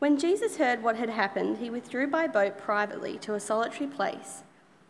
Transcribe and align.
When 0.00 0.16
Jesus 0.16 0.56
heard 0.56 0.82
what 0.82 0.96
had 0.96 1.10
happened, 1.10 1.58
he 1.58 1.68
withdrew 1.68 2.06
by 2.06 2.26
boat 2.26 2.56
privately 2.56 3.18
to 3.18 3.34
a 3.34 3.40
solitary 3.40 3.86
place. 3.86 4.42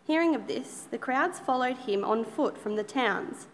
Hearing 0.06 0.36
of 0.36 0.46
this, 0.46 0.86
the 0.88 0.98
crowds 0.98 1.40
followed 1.40 1.78
him 1.78 2.04
on 2.04 2.24
foot 2.24 2.56
from 2.56 2.76
the 2.76 2.84
towns. 2.84 3.48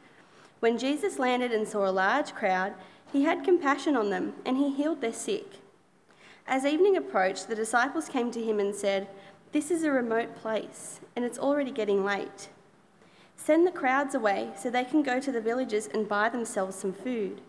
When 0.61 0.77
Jesus 0.77 1.19
landed 1.19 1.53
and 1.53 1.67
saw 1.67 1.89
a 1.89 1.91
large 1.91 2.35
crowd, 2.35 2.75
he 3.11 3.25
had 3.25 3.43
compassion 3.43 3.97
on 3.97 4.11
them 4.11 4.35
and 4.45 4.59
he 4.59 4.75
healed 4.75 5.01
their 5.01 5.15
sick. 5.15 5.47
As 6.47 6.67
evening 6.67 6.95
approached, 6.95 7.49
the 7.49 7.55
disciples 7.55 8.11
came 8.11 8.31
to 8.33 8.45
him 8.45 8.61
and 8.61 8.75
said, 8.75 9.09
This 9.53 9.71
is 9.71 9.83
a 9.83 9.91
remote 9.91 10.37
place, 10.37 11.01
and 11.17 11.25
it's 11.25 11.39
already 11.39 11.71
getting 11.71 12.05
late. 12.05 12.51
Send 13.35 13.67
the 13.67 13.73
crowds 13.73 14.15
away 14.15 14.51
so 14.61 14.69
they 14.69 14.85
can 14.85 15.03
go 15.03 15.19
to 15.21 15.33
the 15.33 15.41
villages 15.41 15.87
and 15.87 16.07
buy 16.07 16.29
themselves 16.29 16.77
some 16.77 16.93
food. 16.93 17.41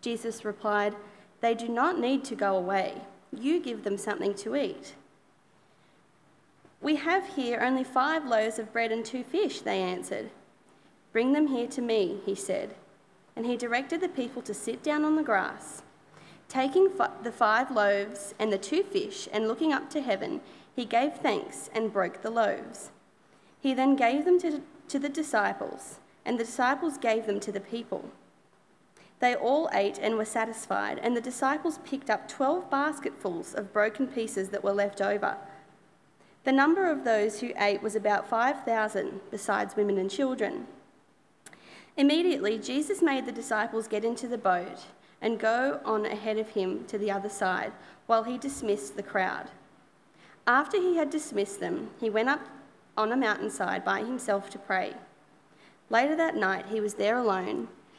Jesus 0.00 0.44
replied, 0.44 0.94
They 1.40 1.56
do 1.56 1.68
not 1.68 1.98
need 1.98 2.22
to 2.26 2.36
go 2.36 2.56
away. 2.56 3.02
You 3.32 3.60
give 3.60 3.84
them 3.84 3.98
something 3.98 4.34
to 4.34 4.56
eat. 4.56 4.94
We 6.80 6.96
have 6.96 7.34
here 7.34 7.60
only 7.60 7.84
five 7.84 8.24
loaves 8.24 8.58
of 8.58 8.72
bread 8.72 8.92
and 8.92 9.04
two 9.04 9.24
fish, 9.24 9.60
they 9.60 9.80
answered. 9.80 10.30
Bring 11.12 11.32
them 11.32 11.48
here 11.48 11.66
to 11.68 11.82
me, 11.82 12.20
he 12.24 12.34
said. 12.34 12.74
And 13.34 13.46
he 13.46 13.56
directed 13.56 14.00
the 14.00 14.08
people 14.08 14.42
to 14.42 14.54
sit 14.54 14.82
down 14.82 15.04
on 15.04 15.16
the 15.16 15.22
grass. 15.22 15.82
Taking 16.48 16.88
the 17.22 17.32
five 17.32 17.70
loaves 17.70 18.34
and 18.38 18.52
the 18.52 18.58
two 18.58 18.82
fish, 18.82 19.28
and 19.32 19.48
looking 19.48 19.72
up 19.72 19.90
to 19.90 20.00
heaven, 20.00 20.40
he 20.74 20.84
gave 20.84 21.14
thanks 21.14 21.68
and 21.74 21.92
broke 21.92 22.22
the 22.22 22.30
loaves. 22.30 22.90
He 23.60 23.74
then 23.74 23.96
gave 23.96 24.24
them 24.24 24.38
to, 24.40 24.62
to 24.88 24.98
the 24.98 25.08
disciples, 25.08 25.98
and 26.24 26.38
the 26.38 26.44
disciples 26.44 26.96
gave 26.96 27.26
them 27.26 27.40
to 27.40 27.52
the 27.52 27.60
people. 27.60 28.10
They 29.20 29.34
all 29.34 29.68
ate 29.72 29.98
and 29.98 30.16
were 30.16 30.24
satisfied, 30.24 31.00
and 31.02 31.16
the 31.16 31.20
disciples 31.20 31.78
picked 31.84 32.08
up 32.08 32.28
twelve 32.28 32.70
basketfuls 32.70 33.54
of 33.54 33.72
broken 33.72 34.06
pieces 34.06 34.50
that 34.50 34.62
were 34.62 34.72
left 34.72 35.00
over. 35.00 35.36
The 36.44 36.52
number 36.52 36.90
of 36.90 37.04
those 37.04 37.40
who 37.40 37.52
ate 37.58 37.82
was 37.82 37.96
about 37.96 38.28
5,000, 38.28 39.20
besides 39.30 39.76
women 39.76 39.98
and 39.98 40.10
children. 40.10 40.66
Immediately, 41.96 42.58
Jesus 42.58 43.02
made 43.02 43.26
the 43.26 43.32
disciples 43.32 43.88
get 43.88 44.04
into 44.04 44.28
the 44.28 44.38
boat 44.38 44.86
and 45.20 45.40
go 45.40 45.80
on 45.84 46.06
ahead 46.06 46.38
of 46.38 46.50
him 46.50 46.84
to 46.86 46.96
the 46.96 47.10
other 47.10 47.28
side 47.28 47.72
while 48.06 48.22
he 48.22 48.38
dismissed 48.38 48.96
the 48.96 49.02
crowd. 49.02 49.50
After 50.46 50.80
he 50.80 50.96
had 50.96 51.10
dismissed 51.10 51.58
them, 51.58 51.90
he 52.00 52.08
went 52.08 52.28
up 52.28 52.46
on 52.96 53.10
a 53.10 53.16
mountainside 53.16 53.84
by 53.84 54.00
himself 54.00 54.48
to 54.50 54.58
pray. 54.58 54.94
Later 55.90 56.14
that 56.14 56.36
night, 56.36 56.66
he 56.70 56.80
was 56.80 56.94
there 56.94 57.18
alone 57.18 57.68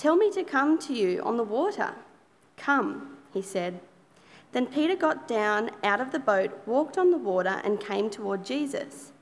Tell 0.00 0.16
me 0.16 0.30
to 0.30 0.42
come 0.44 0.78
to 0.78 0.94
you 0.94 1.20
on 1.24 1.36
the 1.36 1.44
water. 1.44 1.92
Come, 2.56 3.18
he 3.34 3.42
said. 3.42 3.80
Then 4.52 4.64
Peter 4.64 4.96
got 4.96 5.28
down 5.28 5.72
out 5.84 6.00
of 6.00 6.10
the 6.10 6.18
boat, 6.18 6.58
walked 6.64 6.96
on 6.96 7.10
the 7.10 7.18
water, 7.18 7.60
and 7.64 7.78
came 7.78 8.08
toward 8.08 8.42
Jesus. 8.42 9.12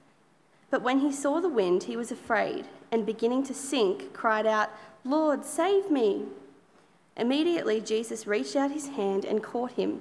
But 0.70 0.82
when 0.82 1.00
he 1.00 1.10
saw 1.10 1.40
the 1.40 1.48
wind, 1.48 1.82
he 1.82 1.96
was 1.96 2.12
afraid, 2.12 2.66
and 2.92 3.04
beginning 3.04 3.42
to 3.46 3.54
sink, 3.54 4.12
cried 4.12 4.46
out, 4.46 4.70
Lord, 5.02 5.44
save 5.44 5.90
me. 5.90 6.26
Immediately 7.16 7.80
Jesus 7.80 8.28
reached 8.28 8.54
out 8.54 8.70
his 8.70 8.90
hand 8.90 9.24
and 9.24 9.42
caught 9.42 9.72
him. 9.72 10.00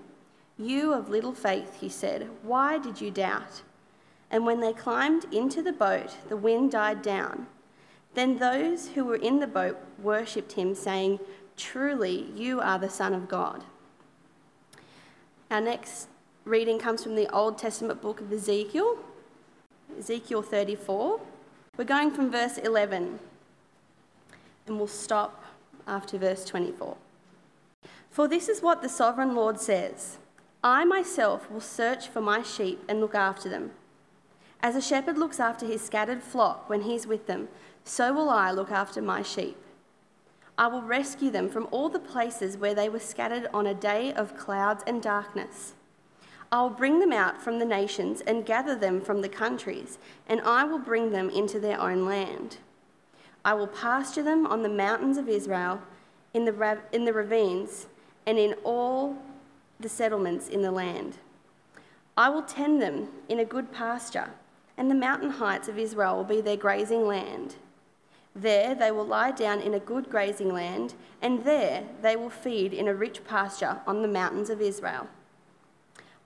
You 0.59 0.93
of 0.93 1.09
little 1.09 1.33
faith, 1.33 1.77
he 1.81 1.89
said, 1.89 2.29
why 2.43 2.77
did 2.77 3.01
you 3.01 3.09
doubt? 3.09 3.63
And 4.29 4.45
when 4.45 4.59
they 4.59 4.73
climbed 4.73 5.25
into 5.33 5.63
the 5.63 5.73
boat, 5.73 6.17
the 6.29 6.37
wind 6.37 6.69
died 6.69 7.01
down. 7.01 7.47
Then 8.17 8.39
those 8.39 8.87
who 8.87 9.05
were 9.05 9.17
in 9.17 9.39
the 9.41 9.45
boat 9.45 9.77
worshipped 10.01 10.53
him, 10.53 10.73
saying, 10.73 11.19
Truly, 11.55 12.31
you 12.33 12.59
are 12.59 12.79
the 12.79 12.89
Son 12.89 13.13
of 13.13 13.29
God. 13.29 13.63
Our 15.51 15.61
next 15.61 16.07
reading 16.43 16.79
comes 16.79 17.03
from 17.03 17.13
the 17.13 17.31
Old 17.31 17.59
Testament 17.59 18.01
book 18.01 18.19
of 18.19 18.33
Ezekiel, 18.33 18.97
Ezekiel 19.99 20.41
34. 20.41 21.19
We're 21.77 21.83
going 21.83 22.09
from 22.09 22.31
verse 22.31 22.57
11, 22.57 23.19
and 24.65 24.77
we'll 24.79 24.87
stop 24.87 25.43
after 25.85 26.17
verse 26.17 26.43
24. 26.43 26.97
For 28.09 28.27
this 28.27 28.49
is 28.49 28.63
what 28.63 28.81
the 28.81 28.89
sovereign 28.89 29.35
Lord 29.35 29.59
says 29.59 30.17
I 30.63 30.85
myself 30.85 31.51
will 31.51 31.61
search 31.61 32.07
for 32.07 32.21
my 32.21 32.41
sheep 32.41 32.83
and 32.89 32.99
look 32.99 33.13
after 33.13 33.47
them. 33.47 33.73
As 34.59 34.75
a 34.75 34.81
shepherd 34.81 35.19
looks 35.19 35.39
after 35.39 35.67
his 35.67 35.83
scattered 35.83 36.23
flock 36.23 36.67
when 36.67 36.81
he's 36.81 37.05
with 37.05 37.27
them, 37.27 37.47
so 37.87 38.13
will 38.13 38.29
I 38.29 38.51
look 38.51 38.69
after 38.69 39.01
my 39.01 39.21
sheep. 39.21 39.57
I 40.57 40.67
will 40.67 40.81
rescue 40.81 41.31
them 41.31 41.49
from 41.49 41.67
all 41.71 41.87
the 41.87 41.99
places 41.99 42.57
where 42.57 42.73
they 42.73 42.89
were 42.89 42.99
scattered 42.99 43.47
on 43.53 43.67
a 43.67 43.73
day 43.73 44.11
of 44.13 44.35
clouds 44.35 44.83
and 44.85 45.01
darkness. 45.01 45.73
I 46.51 46.61
will 46.61 46.69
bring 46.69 46.99
them 46.99 47.13
out 47.13 47.41
from 47.41 47.59
the 47.59 47.65
nations 47.65 48.21
and 48.21 48.45
gather 48.45 48.75
them 48.75 48.99
from 48.99 49.21
the 49.21 49.29
countries, 49.29 49.99
and 50.27 50.41
I 50.41 50.63
will 50.63 50.79
bring 50.79 51.11
them 51.11 51.29
into 51.29 51.59
their 51.59 51.79
own 51.79 52.05
land. 52.05 52.57
I 53.45 53.53
will 53.53 53.67
pasture 53.67 54.23
them 54.23 54.45
on 54.45 54.63
the 54.63 54.69
mountains 54.69 55.17
of 55.17 55.29
Israel, 55.29 55.81
in 56.33 56.45
the, 56.45 56.53
rav- 56.53 56.83
in 56.91 57.05
the 57.05 57.13
ravines, 57.13 57.87
and 58.25 58.37
in 58.37 58.55
all 58.63 59.15
the 59.79 59.89
settlements 59.89 60.49
in 60.49 60.61
the 60.61 60.71
land. 60.71 61.17
I 62.17 62.29
will 62.29 62.41
tend 62.41 62.81
them 62.81 63.09
in 63.29 63.39
a 63.39 63.45
good 63.45 63.71
pasture, 63.71 64.31
and 64.77 64.89
the 64.89 64.95
mountain 64.95 65.29
heights 65.29 65.67
of 65.67 65.77
Israel 65.77 66.17
will 66.17 66.23
be 66.23 66.41
their 66.41 66.57
grazing 66.57 67.07
land. 67.07 67.55
There 68.39 68.75
they 68.75 68.91
will 68.91 69.05
lie 69.05 69.31
down 69.31 69.61
in 69.61 69.73
a 69.73 69.79
good 69.79 70.11
grazing 70.11 70.53
land, 70.53 70.93
and 71.23 71.43
there 71.43 71.85
they 72.03 72.15
will 72.15 72.29
feed 72.29 72.71
in 72.71 72.87
a 72.87 72.93
rich 72.93 73.25
pasture 73.25 73.81
on 73.87 74.03
the 74.03 74.07
mountains 74.07 74.51
of 74.51 74.61
Israel. 74.61 75.07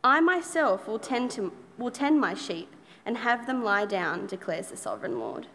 I 0.04 0.20
myself 0.20 0.90
will 0.90 1.00
tend, 1.00 1.32
to, 1.32 1.54
will 1.78 1.90
tend 1.90 2.20
my 2.20 2.34
sheep 2.34 2.76
and 3.06 3.20
have 3.20 3.48
them 3.48 3.64
lie 3.64 3.86
down, 3.86 4.28
declares 4.28 4.68
the 4.68 4.76
sovereign 4.76 5.20
Lord. 5.20 5.48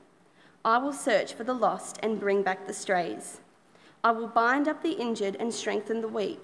I 0.65 0.79
will 0.79 0.95
search 0.95 1.35
for 1.35 1.45
the 1.45 1.53
lost 1.53 1.99
and 2.03 2.19
bring 2.19 2.43
back 2.43 2.67
the 2.67 2.73
strays. 2.73 3.41
I 4.03 4.13
will 4.13 4.27
bind 4.27 4.67
up 4.67 4.83
the 4.83 4.93
injured 4.93 5.37
and 5.37 5.53
strengthen 5.53 6.01
the 6.01 6.09
weak, 6.09 6.43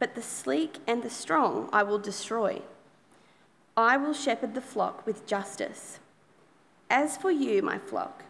but 0.00 0.16
the 0.16 0.22
sleek 0.22 0.78
and 0.88 1.04
the 1.04 1.10
strong 1.10 1.68
I 1.72 1.84
will 1.84 1.98
destroy. 2.00 2.62
I 3.76 3.96
will 3.96 4.14
shepherd 4.14 4.54
the 4.54 4.60
flock 4.60 5.06
with 5.06 5.26
justice. 5.26 6.00
As 6.90 7.16
for 7.16 7.30
you, 7.30 7.62
my 7.62 7.78
flock, 7.78 8.24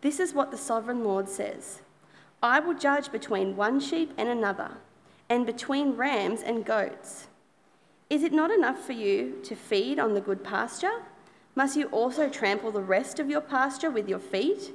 this 0.00 0.20
is 0.20 0.34
what 0.34 0.50
the 0.50 0.56
sovereign 0.56 1.04
Lord 1.04 1.28
says 1.28 1.80
I 2.42 2.60
will 2.60 2.74
judge 2.74 3.10
between 3.10 3.56
one 3.56 3.80
sheep 3.80 4.12
and 4.16 4.28
another, 4.28 4.70
and 5.28 5.44
between 5.44 5.96
rams 5.96 6.42
and 6.42 6.64
goats. 6.64 7.26
Is 8.08 8.22
it 8.22 8.32
not 8.32 8.50
enough 8.50 8.84
for 8.84 8.92
you 8.92 9.40
to 9.42 9.54
feed 9.54 9.98
on 9.98 10.14
the 10.14 10.20
good 10.20 10.42
pasture? 10.44 11.02
Must 11.54 11.76
you 11.76 11.86
also 11.88 12.28
trample 12.28 12.70
the 12.70 12.80
rest 12.80 13.18
of 13.18 13.28
your 13.28 13.40
pasture 13.40 13.90
with 13.90 14.08
your 14.08 14.20
feet? 14.20 14.72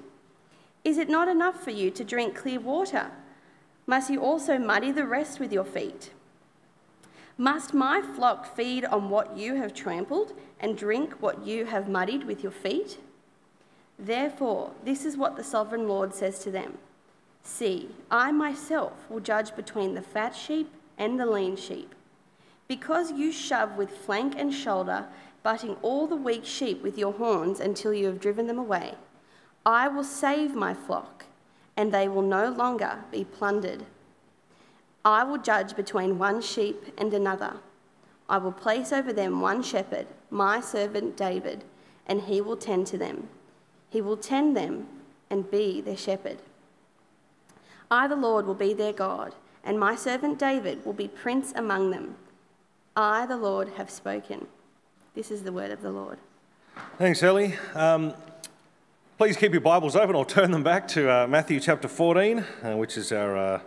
Is 0.84 0.98
it 0.98 1.10
not 1.10 1.30
enough 1.30 1.64
for 1.64 1.72
you 1.72 1.90
to 1.92 2.04
drink 2.04 2.36
clear 2.36 2.60
water? 2.60 3.10
Must 3.88 4.10
you 4.10 4.22
also 4.22 4.60
muddy 4.60 4.92
the 4.92 5.06
rest 5.06 5.40
with 5.40 5.54
your 5.54 5.64
feet? 5.64 6.12
Must 7.38 7.74
my 7.74 8.02
flock 8.02 8.56
feed 8.56 8.86
on 8.86 9.10
what 9.10 9.38
you 9.38 9.56
have 9.56 9.74
trampled 9.74 10.34
and 10.60 10.78
drink 10.78 11.14
what 11.22 11.46
you 11.46 11.66
have 11.66 11.90
muddied 11.90 12.26
with 12.26 12.44
your 12.44 12.52
feet? 12.52 13.00
Therefore, 14.04 14.72
this 14.84 15.06
is 15.06 15.16
what 15.16 15.38
the 15.38 15.46
sovereign 15.46 15.88
Lord 15.88 16.14
says 16.14 16.40
to 16.40 16.52
them 16.52 16.78
See, 17.42 17.90
I 18.12 18.34
myself 18.34 18.92
will 19.10 19.22
judge 19.22 19.56
between 19.56 19.94
the 19.94 20.02
fat 20.02 20.36
sheep 20.36 20.70
and 20.98 21.18
the 21.18 21.26
lean 21.26 21.56
sheep. 21.56 21.96
Because 22.68 23.14
you 23.14 23.32
shove 23.32 23.78
with 23.78 23.90
flank 23.90 24.36
and 24.38 24.54
shoulder, 24.54 25.06
butting 25.42 25.78
all 25.82 26.06
the 26.08 26.18
weak 26.18 26.46
sheep 26.46 26.84
with 26.84 26.98
your 26.98 27.14
horns 27.14 27.62
until 27.62 27.94
you 27.94 28.08
have 28.08 28.20
driven 28.20 28.48
them 28.48 28.60
away, 28.60 28.96
I 29.66 29.88
will 29.88 30.04
save 30.04 30.54
my 30.54 30.74
flock, 30.74 31.26
and 31.78 31.94
they 31.94 32.10
will 32.10 32.22
no 32.22 32.50
longer 32.50 33.06
be 33.10 33.24
plundered. 33.24 33.86
I 35.06 35.24
will 35.24 35.38
judge 35.38 35.78
between 35.78 36.20
one 36.20 36.42
sheep 36.42 36.94
and 36.98 37.14
another. 37.14 37.56
I 38.28 38.38
will 38.38 38.52
place 38.52 38.92
over 38.92 39.14
them 39.14 39.40
one 39.40 39.64
shepherd, 39.64 40.08
my 40.30 40.60
servant 40.60 41.16
David, 41.16 41.64
and 42.06 42.22
he 42.22 42.42
will 42.42 42.58
tend 42.58 42.88
to 42.88 42.98
them. 42.98 43.30
He 43.94 44.02
will 44.02 44.18
tend 44.18 44.58
them 44.58 44.88
and 45.30 45.52
be 45.52 45.80
their 45.80 45.96
shepherd. 45.96 46.40
I, 47.92 48.08
the 48.08 48.16
Lord, 48.16 48.48
will 48.48 48.56
be 48.56 48.74
their 48.74 48.92
God, 48.92 49.36
and 49.64 49.80
my 49.80 49.96
servant 49.96 50.40
David 50.40 50.84
will 50.84 50.94
be 50.94 51.08
prince 51.08 51.54
among 51.56 51.92
them. 51.92 52.16
I, 52.96 53.28
the 53.28 53.38
Lord, 53.38 53.70
have 53.78 53.92
spoken. 53.92 54.48
This 55.14 55.30
is 55.30 55.44
the 55.44 55.52
word 55.52 55.70
of 55.70 55.84
the 55.84 55.92
Lord. 55.92 56.18
Thanks, 56.98 57.22
Ellie. 57.22 57.54
Um, 57.76 58.16
please 59.20 59.38
keep 59.38 59.52
your 59.52 59.62
Bibles 59.62 59.96
open. 59.96 60.16
I'll 60.16 60.26
turn 60.26 60.50
them 60.50 60.64
back 60.64 60.88
to 60.88 61.08
uh, 61.08 61.28
Matthew 61.28 61.60
chapter 61.60 61.88
14, 61.88 62.40
uh, 62.40 62.76
which 62.76 62.98
is 62.98 63.12
our 63.12 63.38
uh, 63.38 63.60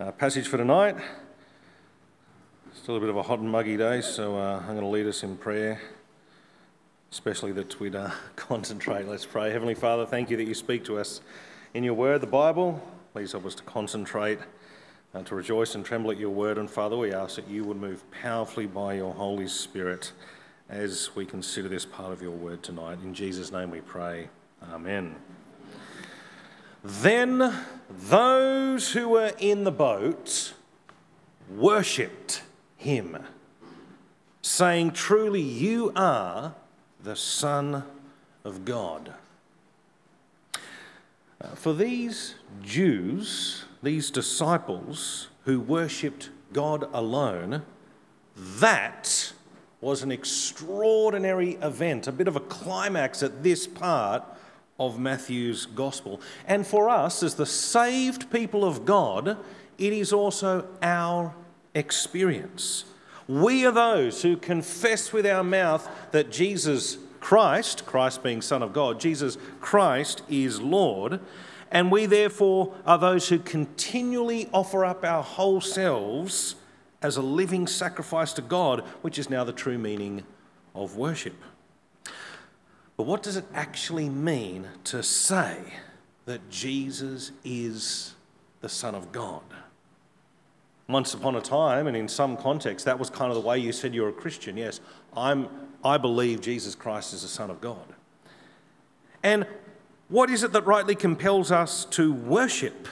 uh 0.00 0.10
passage 0.12 0.48
for 0.48 0.56
tonight. 0.56 0.96
Still 2.74 2.96
a 2.96 3.00
bit 3.00 3.08
of 3.08 3.16
a 3.16 3.22
hot 3.22 3.38
and 3.38 3.48
muggy 3.48 3.76
day, 3.76 4.00
so 4.00 4.36
uh, 4.36 4.58
I'm 4.58 4.74
going 4.74 4.80
to 4.80 4.86
lead 4.88 5.06
us 5.06 5.22
in 5.22 5.36
prayer, 5.36 5.80
especially 7.10 7.52
we'd 7.52 7.94
uh, 7.94 8.10
concentrate. 8.36 9.06
Let's 9.06 9.26
pray. 9.26 9.50
Heavenly 9.50 9.74
Father, 9.74 10.06
thank 10.06 10.30
you 10.30 10.36
that 10.36 10.46
you 10.46 10.54
speak 10.54 10.84
to 10.84 10.98
us 10.98 11.20
in 11.74 11.84
your 11.84 11.94
word, 11.94 12.20
the 12.20 12.26
Bible. 12.26 12.82
Please 13.12 13.32
help 13.32 13.46
us 13.46 13.54
to 13.56 13.62
concentrate, 13.62 14.38
and 15.14 15.26
to 15.26 15.34
rejoice 15.34 15.74
and 15.74 15.84
tremble 15.84 16.10
at 16.10 16.18
your 16.18 16.30
word. 16.30 16.58
And 16.58 16.70
Father, 16.70 16.96
we 16.96 17.12
ask 17.12 17.36
that 17.36 17.48
you 17.48 17.64
would 17.64 17.78
move 17.78 18.08
powerfully 18.10 18.66
by 18.66 18.94
your 18.94 19.14
Holy 19.14 19.48
Spirit 19.48 20.12
as 20.68 21.10
we 21.14 21.24
consider 21.24 21.68
this 21.68 21.86
part 21.86 22.12
of 22.12 22.20
your 22.20 22.32
word 22.32 22.62
tonight. 22.62 22.98
In 23.02 23.14
Jesus' 23.14 23.50
name 23.50 23.70
we 23.70 23.80
pray. 23.80 24.28
Amen. 24.70 25.16
Then 26.84 27.64
those 27.88 28.92
who 28.92 29.08
were 29.08 29.32
in 29.38 29.64
the 29.64 29.72
boat 29.72 30.52
worshipped 31.48 32.42
him, 32.76 33.18
saying, 34.42 34.92
Truly, 34.92 35.40
you 35.40 35.92
are 35.96 36.54
the 37.02 37.16
Son 37.16 37.84
of 38.44 38.64
God. 38.64 39.14
Uh, 41.40 41.48
for 41.54 41.72
these 41.72 42.34
Jews, 42.62 43.64
these 43.82 44.10
disciples 44.10 45.28
who 45.44 45.60
worshipped 45.60 46.30
God 46.52 46.88
alone, 46.92 47.62
that 48.36 49.32
was 49.80 50.02
an 50.02 50.10
extraordinary 50.10 51.52
event, 51.62 52.08
a 52.08 52.12
bit 52.12 52.26
of 52.26 52.34
a 52.34 52.40
climax 52.40 53.22
at 53.22 53.42
this 53.42 53.66
part 53.66 54.24
of 54.78 54.98
Matthew's 54.98 55.66
gospel. 55.66 56.20
And 56.46 56.66
for 56.66 56.88
us, 56.88 57.22
as 57.22 57.34
the 57.34 57.46
saved 57.46 58.30
people 58.30 58.64
of 58.64 58.84
God, 58.84 59.36
it 59.76 59.92
is 59.92 60.12
also 60.12 60.66
our 60.82 61.34
experience. 61.74 62.84
We 63.28 63.66
are 63.66 63.72
those 63.72 64.22
who 64.22 64.38
confess 64.38 65.12
with 65.12 65.26
our 65.26 65.44
mouth 65.44 65.88
that 66.12 66.30
Jesus 66.30 66.96
Christ, 67.20 67.84
Christ 67.84 68.22
being 68.22 68.40
Son 68.40 68.62
of 68.62 68.72
God, 68.72 68.98
Jesus 68.98 69.36
Christ 69.60 70.22
is 70.30 70.60
Lord. 70.60 71.20
And 71.70 71.92
we 71.92 72.06
therefore 72.06 72.74
are 72.86 72.96
those 72.96 73.28
who 73.28 73.38
continually 73.38 74.48
offer 74.52 74.84
up 74.84 75.04
our 75.04 75.22
whole 75.22 75.60
selves 75.60 76.54
as 77.02 77.18
a 77.18 77.22
living 77.22 77.66
sacrifice 77.66 78.32
to 78.32 78.42
God, 78.42 78.80
which 79.02 79.18
is 79.18 79.28
now 79.28 79.44
the 79.44 79.52
true 79.52 79.76
meaning 79.76 80.24
of 80.74 80.96
worship. 80.96 81.34
But 82.96 83.06
what 83.06 83.22
does 83.22 83.36
it 83.36 83.44
actually 83.52 84.08
mean 84.08 84.66
to 84.84 85.02
say 85.02 85.58
that 86.24 86.48
Jesus 86.48 87.30
is 87.44 88.14
the 88.60 88.68
Son 88.70 88.94
of 88.94 89.12
God? 89.12 89.42
Once 90.88 91.12
upon 91.14 91.36
a 91.36 91.40
time, 91.40 91.86
and 91.86 91.96
in 91.96 92.08
some 92.08 92.36
context, 92.36 92.86
that 92.86 92.98
was 92.98 93.10
kind 93.10 93.30
of 93.30 93.34
the 93.34 93.46
way 93.46 93.58
you 93.58 93.72
said 93.72 93.94
you're 93.94 94.08
a 94.08 94.12
Christian. 94.12 94.56
Yes, 94.56 94.80
I'm, 95.16 95.48
I 95.84 95.98
believe 95.98 96.40
Jesus 96.40 96.74
Christ 96.74 97.12
is 97.12 97.22
the 97.22 97.28
Son 97.28 97.50
of 97.50 97.60
God. 97.60 97.94
And 99.22 99.46
what 100.08 100.30
is 100.30 100.42
it 100.42 100.52
that 100.52 100.64
rightly 100.66 100.94
compels 100.94 101.52
us 101.52 101.84
to 101.86 102.12
worship 102.12 102.88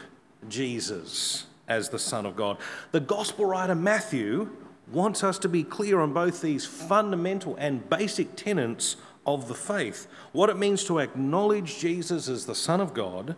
Jesus? 0.48 1.46
as 1.68 1.88
the 1.88 1.98
Son 1.98 2.26
of 2.26 2.36
God. 2.36 2.58
The 2.92 3.00
Gospel 3.00 3.44
writer 3.44 3.74
Matthew 3.74 4.50
wants 4.92 5.24
us 5.24 5.38
to 5.40 5.48
be 5.48 5.64
clear 5.64 6.00
on 6.00 6.12
both 6.12 6.40
these 6.40 6.64
fundamental 6.64 7.56
and 7.56 7.88
basic 7.88 8.36
tenets 8.36 8.96
of 9.26 9.48
the 9.48 9.54
faith 9.54 10.06
what 10.32 10.48
it 10.48 10.56
means 10.56 10.84
to 10.84 11.00
acknowledge 11.00 11.78
Jesus 11.78 12.28
as 12.28 12.46
the 12.46 12.54
Son 12.54 12.80
of 12.80 12.94
God 12.94 13.34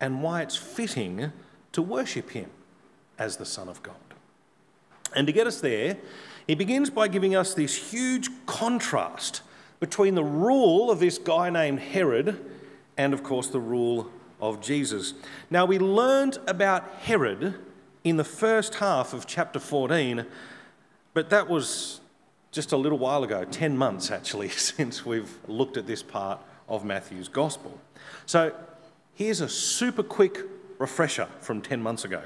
and 0.00 0.22
why 0.22 0.42
it's 0.42 0.56
fitting 0.56 1.32
to 1.72 1.82
worship 1.82 2.30
him 2.30 2.50
as 3.18 3.36
the 3.36 3.44
Son 3.44 3.68
of 3.68 3.82
God. 3.82 3.96
And 5.14 5.26
to 5.26 5.32
get 5.32 5.46
us 5.46 5.60
there, 5.60 5.96
he 6.46 6.54
begins 6.54 6.90
by 6.90 7.08
giving 7.08 7.34
us 7.34 7.54
this 7.54 7.92
huge 7.92 8.28
contrast 8.46 9.42
between 9.80 10.14
the 10.14 10.24
rule 10.24 10.90
of 10.90 10.98
this 11.00 11.18
guy 11.18 11.50
named 11.50 11.80
Herod 11.80 12.44
and, 12.96 13.14
of 13.14 13.22
course, 13.22 13.48
the 13.48 13.60
rule 13.60 14.10
of 14.40 14.60
Jesus. 14.60 15.14
Now, 15.50 15.64
we 15.64 15.78
learned 15.78 16.38
about 16.46 16.88
Herod 17.02 17.54
in 18.04 18.16
the 18.16 18.24
first 18.24 18.76
half 18.76 19.12
of 19.12 19.26
chapter 19.26 19.58
14, 19.58 20.24
but 21.14 21.30
that 21.30 21.48
was 21.48 22.00
just 22.50 22.72
a 22.72 22.76
little 22.76 22.98
while 22.98 23.24
ago, 23.24 23.44
10 23.44 23.76
months 23.76 24.10
actually, 24.10 24.48
since 24.48 25.04
we've 25.04 25.38
looked 25.46 25.76
at 25.76 25.86
this 25.86 26.02
part 26.02 26.40
of 26.68 26.84
Matthew's 26.84 27.28
gospel. 27.28 27.78
So 28.26 28.54
here's 29.14 29.40
a 29.40 29.48
super 29.48 30.02
quick 30.02 30.40
refresher 30.78 31.28
from 31.40 31.60
10 31.60 31.82
months 31.82 32.04
ago. 32.04 32.22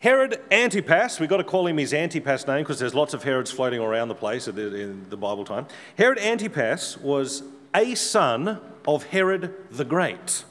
Herod 0.00 0.40
Antipas, 0.50 1.20
we've 1.20 1.28
got 1.28 1.36
to 1.36 1.44
call 1.44 1.66
him 1.66 1.76
his 1.76 1.92
Antipas 1.92 2.46
name 2.46 2.62
because 2.62 2.78
there's 2.78 2.94
lots 2.94 3.12
of 3.12 3.22
Herods 3.22 3.50
floating 3.50 3.80
around 3.80 4.08
the 4.08 4.14
place 4.14 4.48
in 4.48 5.04
the 5.10 5.16
Bible 5.18 5.44
time. 5.44 5.66
Herod 5.98 6.18
Antipas 6.18 6.96
was 6.96 7.42
a 7.74 7.94
son 7.94 8.60
of 8.88 9.04
Herod 9.04 9.54
the 9.70 9.84
Great. 9.84 10.44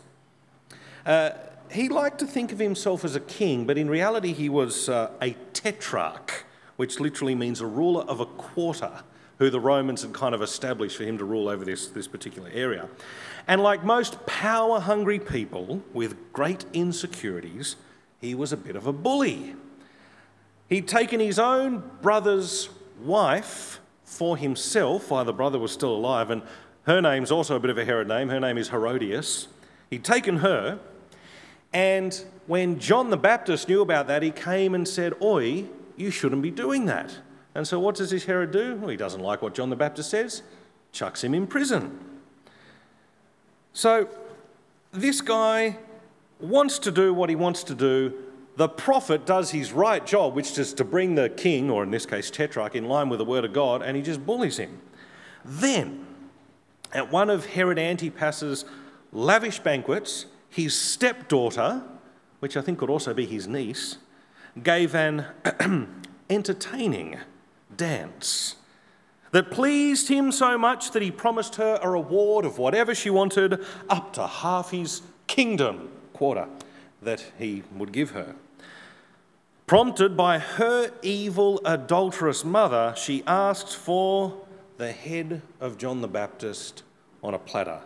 Uh, 1.04 1.32
he 1.72 1.90
liked 1.90 2.20
to 2.20 2.28
think 2.28 2.52
of 2.52 2.60
himself 2.60 3.04
as 3.04 3.16
a 3.16 3.20
king, 3.20 3.66
but 3.66 3.76
in 3.76 3.90
reality, 3.90 4.34
he 4.34 4.50
was 4.50 4.88
uh, 4.88 5.10
a 5.20 5.36
tetrarch, 5.54 6.46
which 6.76 7.00
literally 7.00 7.34
means 7.34 7.60
a 7.60 7.66
ruler 7.66 8.04
of 8.04 8.20
a 8.20 8.28
quarter, 8.28 9.02
who 9.40 9.50
the 9.50 9.60
Romans 9.60 10.04
had 10.04 10.14
kind 10.14 10.36
of 10.36 10.44
established 10.44 10.96
for 10.96 11.06
him 11.06 11.18
to 11.18 11.26
rule 11.26 11.50
over 11.50 11.66
this, 11.66 11.88
this 11.88 12.08
particular 12.08 12.52
area. 12.54 12.88
And 13.48 13.64
like 13.64 13.84
most 13.84 14.24
power 14.28 14.80
hungry 14.80 15.18
people 15.18 15.82
with 15.92 16.16
great 16.34 16.66
insecurities, 16.72 17.78
he 18.22 18.36
was 18.36 18.52
a 18.52 18.58
bit 18.58 18.76
of 18.76 18.88
a 18.88 18.94
bully. 18.94 19.56
He'd 20.68 20.88
taken 20.88 21.20
his 21.20 21.40
own 21.40 21.84
brother's 22.02 22.70
wife 23.02 23.80
for 24.04 24.38
himself 24.38 25.12
while 25.12 25.26
the 25.26 25.34
brother 25.34 25.60
was 25.60 25.72
still 25.72 25.96
alive, 25.96 26.30
and 26.30 26.42
her 26.84 27.02
name's 27.02 27.32
also 27.32 27.56
a 27.56 27.60
bit 27.60 27.70
of 27.70 27.78
a 27.78 27.86
Herod 27.86 28.08
name. 28.08 28.30
Her 28.30 28.40
name 28.40 28.58
is 28.58 28.70
Herodias. 28.70 29.48
He'd 29.90 30.04
taken 30.04 30.38
her 30.38 30.80
and 31.74 32.24
when 32.48 32.80
John 32.80 33.10
the 33.10 33.18
Baptist 33.18 33.68
knew 33.68 33.82
about 33.82 34.08
that, 34.08 34.24
he 34.24 34.32
came 34.32 34.74
and 34.74 34.88
said, 34.88 35.14
Oi, 35.22 35.66
you 35.98 36.10
shouldn't 36.10 36.42
be 36.42 36.52
doing 36.52 36.86
that. 36.86 37.20
And 37.54 37.68
so 37.68 37.80
what 37.80 37.96
does 37.96 38.10
this 38.10 38.26
Herod 38.26 38.52
do? 38.52 38.76
Well, 38.76 38.90
he 38.90 38.98
doesn't 38.98 39.22
like 39.22 39.42
what 39.42 39.54
John 39.54 39.70
the 39.70 39.76
Baptist 39.76 40.10
says, 40.10 40.42
chucks 40.92 41.24
him 41.24 41.34
in 41.34 41.46
prison. 41.46 42.00
So 43.74 44.10
this 44.92 45.22
guy 45.22 45.78
wants 46.40 46.80
to 46.80 46.92
do 46.92 47.14
what 47.14 47.30
he 47.30 47.36
wants 47.36 47.64
to 47.66 47.76
do. 47.76 48.14
The 48.56 48.70
prophet 48.70 49.26
does 49.26 49.52
his 49.52 49.72
right 49.72 50.06
job, 50.06 50.36
which 50.36 50.58
is 50.58 50.74
to 50.74 50.84
bring 50.84 51.16
the 51.16 51.30
king, 51.30 51.70
or 51.70 51.84
in 51.84 51.92
this 51.92 52.06
case, 52.06 52.30
tetrarch, 52.30 52.76
in 52.76 52.86
line 52.86 53.10
with 53.10 53.20
the 53.20 53.26
word 53.26 53.46
of 53.46 53.54
God, 53.54 53.82
and 53.82 53.96
he 53.96 54.04
just 54.04 54.26
bullies 54.26 54.58
him. 54.58 54.82
Then, 55.46 56.06
at 56.92 57.12
one 57.12 57.30
of 57.30 57.46
Herod 57.46 57.80
Antipas's 57.80 58.66
lavish 59.12 59.60
banquets, 59.60 60.26
his 60.50 60.76
stepdaughter, 60.76 61.84
which 62.40 62.58
I 62.58 62.62
think 62.62 62.80
could 62.80 62.90
also 62.90 63.14
be 63.14 63.26
his 63.26 63.48
niece, 63.48 63.98
gave 64.62 64.96
an 64.96 65.26
entertaining 66.30 67.18
dance 67.76 68.56
that 69.32 69.52
pleased 69.52 70.08
him 70.08 70.32
so 70.32 70.58
much 70.58 70.92
that 70.92 71.02
he 71.02 71.12
promised 71.12 71.56
her 71.56 71.80
a 71.82 71.90
reward 71.90 72.46
of 72.46 72.58
whatever 72.58 72.96
she 72.96 73.10
wanted, 73.10 73.64
up 73.88 74.12
to 74.14 74.26
half 74.26 74.72
his 74.72 75.02
kingdom, 75.28 75.90
quarter, 76.20 76.50
that 77.02 77.32
he 77.40 77.64
would 77.74 77.94
give 77.94 78.12
her. 78.12 78.36
Prompted 79.66 80.18
by 80.18 80.38
her 80.38 80.92
evil, 81.02 81.62
adulterous 81.64 82.44
mother, 82.44 82.94
she 82.98 83.24
asked 83.26 83.74
for 83.74 84.36
the 84.78 84.92
head 84.92 85.42
of 85.62 85.78
John 85.78 86.02
the 86.02 86.10
Baptist 86.10 86.84
on 87.24 87.34
a 87.34 87.40
platter. 87.40 87.80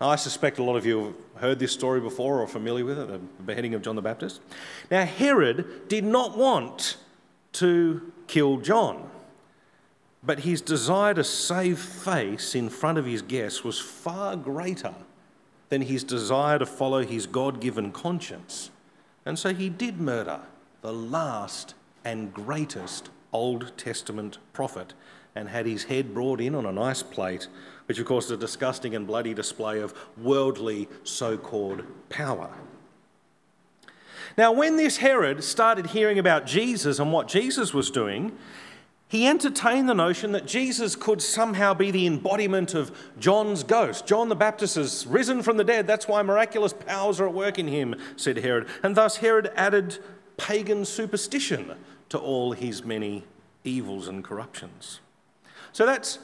I 0.00 0.16
suspect 0.16 0.60
a 0.60 0.62
lot 0.62 0.76
of 0.76 0.86
you 0.86 1.04
have 1.34 1.42
heard 1.42 1.58
this 1.58 1.72
story 1.72 2.00
before 2.00 2.38
or 2.38 2.44
are 2.44 2.46
familiar 2.46 2.86
with 2.86 2.98
it, 2.98 3.08
the 3.08 3.18
beheading 3.18 3.74
of 3.74 3.82
John 3.82 3.96
the 3.96 4.02
Baptist. 4.02 4.40
Now, 4.90 5.04
Herod 5.04 5.88
did 5.88 6.04
not 6.04 6.38
want 6.38 6.96
to 7.64 8.12
kill 8.28 8.56
John, 8.56 9.10
but 10.22 10.38
his 10.38 10.62
desire 10.62 11.12
to 11.12 11.22
save 11.22 11.78
face 11.78 12.54
in 12.54 12.70
front 12.70 12.96
of 12.96 13.04
his 13.04 13.20
guests 13.20 13.62
was 13.62 13.78
far 13.78 14.36
greater 14.36 14.94
than 15.72 15.80
his 15.80 16.04
desire 16.04 16.58
to 16.58 16.66
follow 16.66 17.02
his 17.02 17.26
God 17.26 17.58
given 17.58 17.92
conscience. 17.92 18.68
And 19.24 19.38
so 19.38 19.54
he 19.54 19.70
did 19.70 19.98
murder 19.98 20.40
the 20.82 20.92
last 20.92 21.72
and 22.04 22.34
greatest 22.34 23.08
Old 23.32 23.72
Testament 23.78 24.36
prophet 24.52 24.92
and 25.34 25.48
had 25.48 25.64
his 25.64 25.84
head 25.84 26.12
brought 26.12 26.42
in 26.42 26.54
on 26.54 26.66
a 26.66 26.72
nice 26.72 27.02
plate 27.02 27.48
which 27.86 27.98
of 27.98 28.04
course 28.04 28.26
is 28.26 28.32
a 28.32 28.36
disgusting 28.36 28.94
and 28.94 29.06
bloody 29.06 29.32
display 29.32 29.80
of 29.80 29.94
worldly 30.18 30.90
so 31.04 31.38
called 31.38 31.84
power. 32.10 32.50
Now, 34.36 34.52
when 34.52 34.76
this 34.76 34.98
Herod 34.98 35.42
started 35.42 35.86
hearing 35.86 36.18
about 36.18 36.44
Jesus 36.44 36.98
and 36.98 37.10
what 37.10 37.28
Jesus 37.28 37.72
was 37.72 37.90
doing, 37.90 38.36
he 39.12 39.26
entertained 39.26 39.90
the 39.90 39.94
notion 39.94 40.32
that 40.32 40.46
Jesus 40.46 40.96
could 40.96 41.20
somehow 41.20 41.74
be 41.74 41.90
the 41.90 42.06
embodiment 42.06 42.72
of 42.72 42.90
John's 43.18 43.62
ghost. 43.62 44.06
John 44.06 44.30
the 44.30 44.34
Baptist 44.34 44.76
has 44.76 45.06
risen 45.06 45.42
from 45.42 45.58
the 45.58 45.64
dead. 45.64 45.86
That's 45.86 46.08
why 46.08 46.22
miraculous 46.22 46.72
powers 46.72 47.20
are 47.20 47.28
at 47.28 47.34
work 47.34 47.58
in 47.58 47.68
him, 47.68 47.94
said 48.16 48.38
Herod. 48.38 48.68
And 48.82 48.96
thus 48.96 49.18
Herod 49.18 49.52
added 49.54 49.98
pagan 50.38 50.86
superstition 50.86 51.74
to 52.08 52.18
all 52.18 52.52
his 52.52 52.86
many 52.86 53.24
evils 53.64 54.08
and 54.08 54.24
corruptions. 54.24 55.00
So 55.74 55.84
that's 55.84 56.18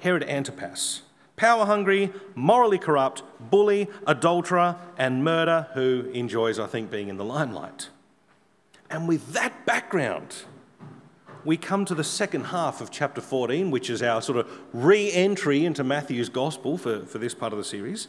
Herod 0.00 0.24
Antipas, 0.24 1.02
power 1.36 1.64
hungry, 1.64 2.12
morally 2.34 2.78
corrupt, 2.78 3.22
bully, 3.38 3.86
adulterer, 4.04 4.78
and 4.98 5.22
murderer 5.22 5.68
who 5.74 6.10
enjoys, 6.12 6.58
I 6.58 6.66
think, 6.66 6.90
being 6.90 7.06
in 7.06 7.18
the 7.18 7.24
limelight. 7.24 7.90
And 8.90 9.06
with 9.06 9.32
that 9.32 9.64
background, 9.64 10.42
we 11.44 11.56
come 11.56 11.84
to 11.84 11.94
the 11.94 12.04
second 12.04 12.44
half 12.44 12.80
of 12.80 12.90
chapter 12.90 13.20
14, 13.20 13.70
which 13.70 13.90
is 13.90 14.02
our 14.02 14.22
sort 14.22 14.38
of 14.38 14.50
re 14.72 15.10
entry 15.12 15.64
into 15.64 15.84
Matthew's 15.84 16.28
gospel 16.28 16.78
for, 16.78 17.04
for 17.06 17.18
this 17.18 17.34
part 17.34 17.52
of 17.52 17.58
the 17.58 17.64
series. 17.64 18.08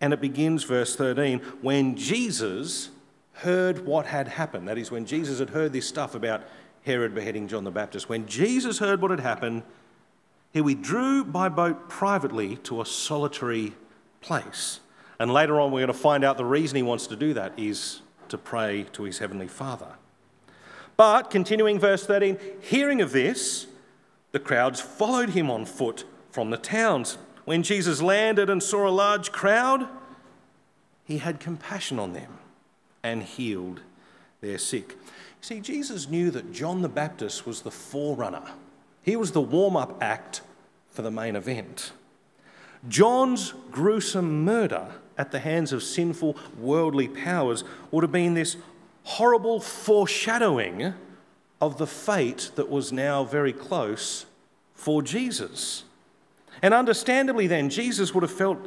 And 0.00 0.12
it 0.12 0.20
begins, 0.20 0.64
verse 0.64 0.94
13, 0.96 1.38
when 1.62 1.96
Jesus 1.96 2.90
heard 3.36 3.86
what 3.86 4.06
had 4.06 4.28
happened. 4.28 4.68
That 4.68 4.78
is, 4.78 4.90
when 4.90 5.04
Jesus 5.04 5.38
had 5.38 5.50
heard 5.50 5.72
this 5.72 5.86
stuff 5.86 6.14
about 6.14 6.42
Herod 6.84 7.14
beheading 7.14 7.48
John 7.48 7.64
the 7.64 7.70
Baptist. 7.70 8.08
When 8.08 8.26
Jesus 8.26 8.78
heard 8.78 9.02
what 9.02 9.10
had 9.10 9.20
happened, 9.20 9.64
he 10.52 10.60
withdrew 10.60 11.24
by 11.24 11.48
boat 11.48 11.88
privately 11.88 12.56
to 12.58 12.80
a 12.80 12.86
solitary 12.86 13.74
place. 14.20 14.80
And 15.18 15.32
later 15.32 15.60
on, 15.60 15.72
we're 15.72 15.80
going 15.80 15.88
to 15.88 15.94
find 15.94 16.24
out 16.24 16.36
the 16.36 16.44
reason 16.44 16.76
he 16.76 16.82
wants 16.82 17.08
to 17.08 17.16
do 17.16 17.34
that 17.34 17.58
is 17.58 18.02
to 18.28 18.38
pray 18.38 18.86
to 18.92 19.02
his 19.02 19.18
heavenly 19.18 19.48
Father. 19.48 19.94
But, 20.96 21.30
continuing 21.30 21.78
verse 21.78 22.06
13, 22.06 22.38
hearing 22.60 23.02
of 23.02 23.12
this, 23.12 23.66
the 24.32 24.38
crowds 24.38 24.80
followed 24.80 25.30
him 25.30 25.50
on 25.50 25.64
foot 25.64 26.04
from 26.30 26.50
the 26.50 26.56
towns. 26.56 27.18
When 27.44 27.62
Jesus 27.62 28.02
landed 28.02 28.50
and 28.50 28.62
saw 28.62 28.88
a 28.88 28.90
large 28.90 29.30
crowd, 29.30 29.88
he 31.04 31.18
had 31.18 31.38
compassion 31.38 31.98
on 31.98 32.12
them 32.12 32.38
and 33.02 33.22
healed 33.22 33.82
their 34.40 34.58
sick. 34.58 34.96
See, 35.40 35.60
Jesus 35.60 36.08
knew 36.08 36.30
that 36.32 36.52
John 36.52 36.82
the 36.82 36.88
Baptist 36.88 37.46
was 37.46 37.62
the 37.62 37.70
forerunner, 37.70 38.50
he 39.02 39.14
was 39.16 39.32
the 39.32 39.40
warm 39.40 39.76
up 39.76 40.02
act 40.02 40.40
for 40.90 41.02
the 41.02 41.10
main 41.10 41.36
event. 41.36 41.92
John's 42.88 43.52
gruesome 43.70 44.44
murder 44.44 44.88
at 45.16 45.30
the 45.30 45.38
hands 45.38 45.72
of 45.72 45.82
sinful 45.82 46.36
worldly 46.58 47.08
powers 47.08 47.64
would 47.90 48.02
have 48.02 48.12
been 48.12 48.34
this 48.34 48.56
horrible 49.06 49.60
foreshadowing 49.60 50.92
of 51.60 51.78
the 51.78 51.86
fate 51.86 52.50
that 52.56 52.68
was 52.68 52.90
now 52.92 53.22
very 53.22 53.52
close 53.52 54.26
for 54.74 55.00
Jesus. 55.00 55.84
And 56.60 56.74
understandably, 56.74 57.46
then, 57.46 57.70
Jesus 57.70 58.12
would 58.12 58.22
have 58.22 58.32
felt 58.32 58.58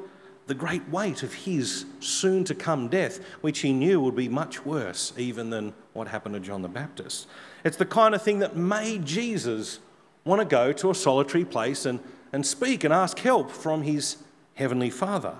the 0.47 0.55
great 0.55 0.87
weight 0.87 1.23
of 1.23 1.33
his 1.33 1.85
soon 1.99 2.45
to 2.45 2.55
come 2.55 2.87
death, 2.87 3.19
which 3.41 3.59
he 3.59 3.73
knew 3.73 3.99
would 3.99 4.15
be 4.15 4.29
much 4.29 4.65
worse 4.65 5.11
even 5.17 5.49
than 5.49 5.73
what 5.91 6.07
happened 6.07 6.35
to 6.35 6.39
John 6.39 6.61
the 6.61 6.69
Baptist. 6.69 7.27
It's 7.65 7.77
the 7.77 7.85
kind 7.85 8.15
of 8.15 8.21
thing 8.21 8.39
that 8.39 8.55
made 8.55 9.05
Jesus 9.05 9.79
want 10.23 10.39
to 10.39 10.45
go 10.45 10.71
to 10.71 10.89
a 10.89 10.95
solitary 10.95 11.43
place 11.43 11.85
and, 11.85 11.99
and 12.31 12.45
speak 12.45 12.85
and 12.85 12.93
ask 12.93 13.19
help 13.19 13.51
from 13.51 13.81
his 13.81 14.15
heavenly 14.55 14.89
Father. 14.89 15.35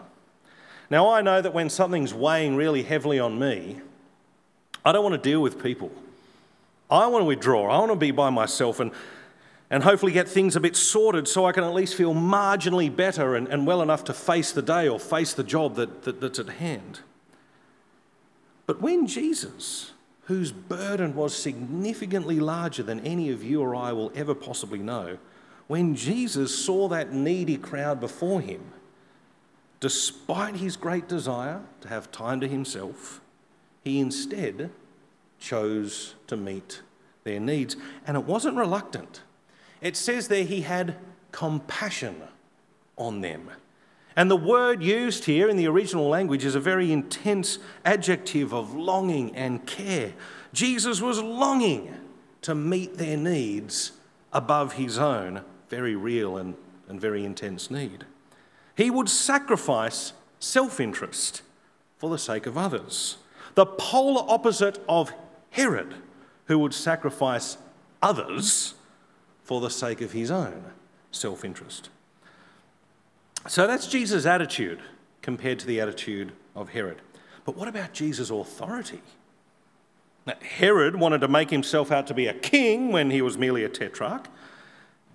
Now, 0.90 1.10
I 1.10 1.22
know 1.22 1.42
that 1.42 1.54
when 1.54 1.70
something's 1.70 2.14
weighing 2.14 2.58
really 2.58 2.84
heavily 2.84 3.18
on 3.18 3.40
me, 3.40 3.80
I 4.84 4.92
don't 4.92 5.04
want 5.04 5.22
to 5.22 5.30
deal 5.30 5.42
with 5.42 5.62
people. 5.62 5.92
I 6.90 7.08
want 7.08 7.22
to 7.22 7.26
withdraw. 7.26 7.70
I 7.70 7.80
want 7.80 7.92
to 7.92 7.96
be 7.96 8.12
by 8.12 8.30
myself 8.30 8.80
and, 8.80 8.92
and 9.70 9.84
hopefully 9.84 10.12
get 10.12 10.28
things 10.28 10.56
a 10.56 10.60
bit 10.60 10.76
sorted 10.76 11.28
so 11.28 11.46
I 11.46 11.52
can 11.52 11.64
at 11.64 11.74
least 11.74 11.96
feel 11.96 12.14
marginally 12.14 12.94
better 12.94 13.36
and, 13.36 13.48
and 13.48 13.68
well 13.68 13.82
enough 13.82 14.04
to 14.06 14.14
face 14.14 14.52
the 14.52 14.62
day 14.62 14.88
or 14.88 15.00
face 15.00 15.34
the 15.34 15.44
job 15.44 15.76
that, 15.76 16.04
that, 16.04 16.22
that's 16.22 16.40
at 16.40 16.50
hand. 16.50 17.02
But 18.66 18.82
when 18.82 19.08
Jesus, 19.08 19.92
whose 20.24 20.52
burden 20.52 21.16
was 21.16 21.36
significantly 21.36 22.40
larger 22.40 22.84
than 22.84 23.00
any 23.02 23.30
of 23.30 23.44
you 23.44 23.62
or 23.62 23.76
I 23.76 23.92
will 23.94 24.12
ever 24.16 24.34
possibly 24.34 24.80
know, 24.80 25.18
when 25.68 25.96
Jesus 25.96 26.66
saw 26.66 26.88
that 26.88 27.14
needy 27.14 27.58
crowd 27.58 28.00
before 28.00 28.42
him, 28.42 28.62
despite 29.80 30.56
his 30.56 30.76
great 30.76 31.08
desire 31.08 31.62
to 31.82 31.88
have 31.88 32.12
time 32.12 32.40
to 32.42 32.48
himself, 32.48 33.22
he 33.90 34.00
instead 34.00 34.70
chose 35.40 36.14
to 36.28 36.38
meet 36.38 36.84
their 37.24 37.40
needs. 37.40 37.76
And 38.06 38.16
it 38.16 38.24
wasn't 38.24 38.56
reluctant. 38.56 39.24
It 39.82 39.96
says 39.96 40.28
there 40.28 40.44
he 40.44 40.62
had 40.62 40.96
compassion 41.32 42.22
on 42.98 43.22
them. 43.22 43.50
And 44.16 44.30
the 44.30 44.38
word 44.38 44.84
used 44.84 45.26
here 45.26 45.50
in 45.50 45.58
the 45.58 45.68
original 45.68 46.08
language 46.08 46.46
is 46.46 46.54
a 46.54 46.60
very 46.60 46.92
intense 46.92 47.58
adjective 47.84 48.54
of 48.54 48.76
longing 48.76 49.36
and 49.36 49.66
care. 49.66 50.14
Jesus 50.54 51.02
was 51.02 51.20
longing 51.20 51.96
to 52.44 52.54
meet 52.54 52.98
their 52.98 53.18
needs 53.18 53.94
above 54.32 54.74
his 54.74 55.00
own 55.00 55.42
very 55.70 55.96
real 55.96 56.38
and, 56.38 56.56
and 56.88 57.02
very 57.02 57.26
intense 57.26 57.72
need. 57.72 58.06
He 58.76 58.92
would 58.92 59.10
sacrifice 59.10 60.14
self 60.40 60.80
interest 60.80 61.42
for 61.98 62.10
the 62.10 62.18
sake 62.18 62.46
of 62.46 62.58
others 62.58 63.18
the 63.56 63.66
polar 63.66 64.24
opposite 64.28 64.84
of 64.88 65.12
Herod, 65.52 65.96
who 66.46 66.60
would 66.60 66.74
sacrifice 66.74 67.58
others 68.02 68.76
for 69.44 69.62
the 69.62 69.70
sake 69.70 70.02
of 70.02 70.12
his 70.12 70.32
own 70.32 70.64
self 71.12 71.44
interest. 71.44 71.90
So 73.48 73.66
that's 73.66 73.88
Jesus' 73.88 74.26
attitude 74.26 74.80
compared 75.22 75.60
to 75.60 75.68
the 75.68 75.80
attitude 75.80 76.32
of 76.56 76.70
Herod. 76.70 77.02
But 77.46 77.56
what 77.56 77.68
about 77.68 77.94
Jesus' 77.94 78.30
authority? 78.30 79.02
Now, 80.26 80.36
Herod 80.42 80.96
wanted 80.98 81.22
to 81.22 81.28
make 81.28 81.50
himself 81.50 81.92
out 81.92 82.06
to 82.08 82.14
be 82.14 82.28
a 82.28 82.34
king 82.34 82.92
when 82.92 83.10
he 83.10 83.22
was 83.22 83.38
merely 83.38 83.64
a 83.64 83.70
tetrarch. 83.70 84.28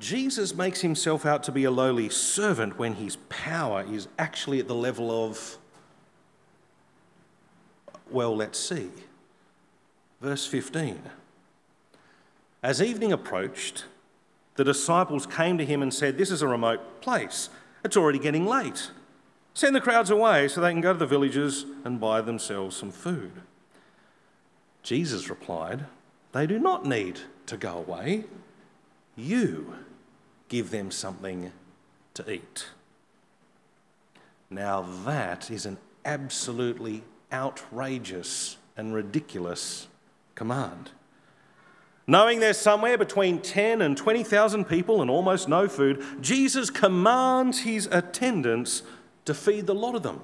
Jesus 0.01 0.55
makes 0.55 0.81
himself 0.81 1.25
out 1.25 1.45
to 1.45 1.53
be 1.53 1.65
a 1.65 1.71
lowly 1.71 2.09
servant 2.09 2.79
when 2.79 2.95
his 2.95 3.17
power 3.29 3.85
is 3.89 4.09
actually 4.19 4.59
at 4.59 4.67
the 4.67 4.75
level 4.75 5.11
of 5.11 5.59
well, 8.11 8.37
let's 8.37 8.59
see. 8.59 8.91
Verse 10.21 10.47
15. 10.47 11.03
As 12.63 12.81
evening 12.81 13.13
approached, 13.13 13.85
the 14.57 14.65
disciples 14.65 15.27
came 15.27 15.59
to 15.59 15.65
him 15.65 15.83
and 15.83 15.93
said, 15.93 16.17
This 16.17 16.31
is 16.31 16.43
a 16.43 16.49
remote 16.49 17.01
place. 17.01 17.51
It's 17.85 17.97
already 17.97 18.19
getting 18.19 18.47
late. 18.47 18.91
Send 19.53 19.77
the 19.77 19.81
crowds 19.81 20.11
away 20.11 20.49
so 20.49 20.61
they 20.61 20.73
can 20.73 20.81
go 20.81 20.93
to 20.93 20.99
the 20.99 21.07
villages 21.07 21.67
and 21.85 22.01
buy 22.01 22.21
themselves 22.21 22.77
some 22.77 22.91
food. 22.91 23.33
Jesus 24.83 25.29
replied, 25.29 25.87
They 26.33 26.47
do 26.47 26.59
not 26.59 26.85
need 26.85 27.21
to 27.47 27.57
go 27.57 27.79
away. 27.79 28.25
You 29.17 29.77
give 30.49 30.71
them 30.71 30.91
something 30.91 31.53
to 32.15 32.33
eat. 32.33 32.67
Now, 34.51 34.83
that 35.05 35.51
is 35.51 35.67
an 35.67 35.79
absolutely 36.05 37.03
outrageous 37.35 38.57
and 38.77 38.95
ridiculous 38.95 39.89
command. 40.37 40.91
Knowing 42.07 42.39
there's 42.39 42.59
somewhere 42.59 42.97
between 42.97 43.41
10 43.41 43.83
and 43.83 43.97
20,000 43.97 44.67
people 44.67 45.03
and 45.03 45.11
almost 45.11 45.49
no 45.49 45.67
food, 45.67 46.03
Jesus 46.21 46.71
commands 46.71 47.61
his 47.61 47.87
attendants 47.91 48.83
to 49.25 49.35
feed 49.35 49.67
the 49.67 49.75
lot 49.75 49.95
of 49.95 50.03
them. 50.03 50.21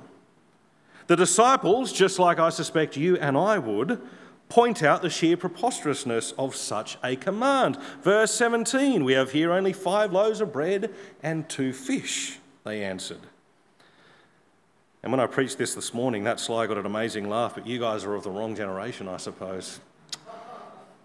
The 1.06 1.16
disciples, 1.16 1.92
just 1.92 2.18
like 2.18 2.38
I 2.38 2.50
suspect 2.50 2.96
you 2.96 3.16
and 3.16 3.36
I 3.36 3.58
would, 3.58 4.00
point 4.48 4.82
out 4.82 5.00
the 5.00 5.10
sheer 5.10 5.36
preposterousness 5.36 6.32
of 6.32 6.54
such 6.54 6.98
a 7.02 7.16
command. 7.16 7.78
Verse 8.02 8.32
17 8.34 9.04
we 9.04 9.14
have 9.14 9.32
here 9.32 9.52
only 9.52 9.72
five 9.72 10.12
loaves 10.12 10.40
of 10.40 10.52
bread 10.52 10.92
and 11.22 11.48
two 11.48 11.72
fish, 11.72 12.38
they 12.64 12.84
answered. 12.84 13.20
And 15.02 15.10
when 15.12 15.20
I 15.20 15.26
preached 15.26 15.56
this 15.56 15.74
this 15.74 15.94
morning, 15.94 16.24
that 16.24 16.38
slide 16.40 16.66
got 16.68 16.76
an 16.76 16.84
amazing 16.84 17.28
laugh, 17.28 17.54
but 17.54 17.66
you 17.66 17.78
guys 17.78 18.04
are 18.04 18.14
of 18.14 18.22
the 18.22 18.30
wrong 18.30 18.54
generation, 18.54 19.08
I 19.08 19.16
suppose. 19.16 19.80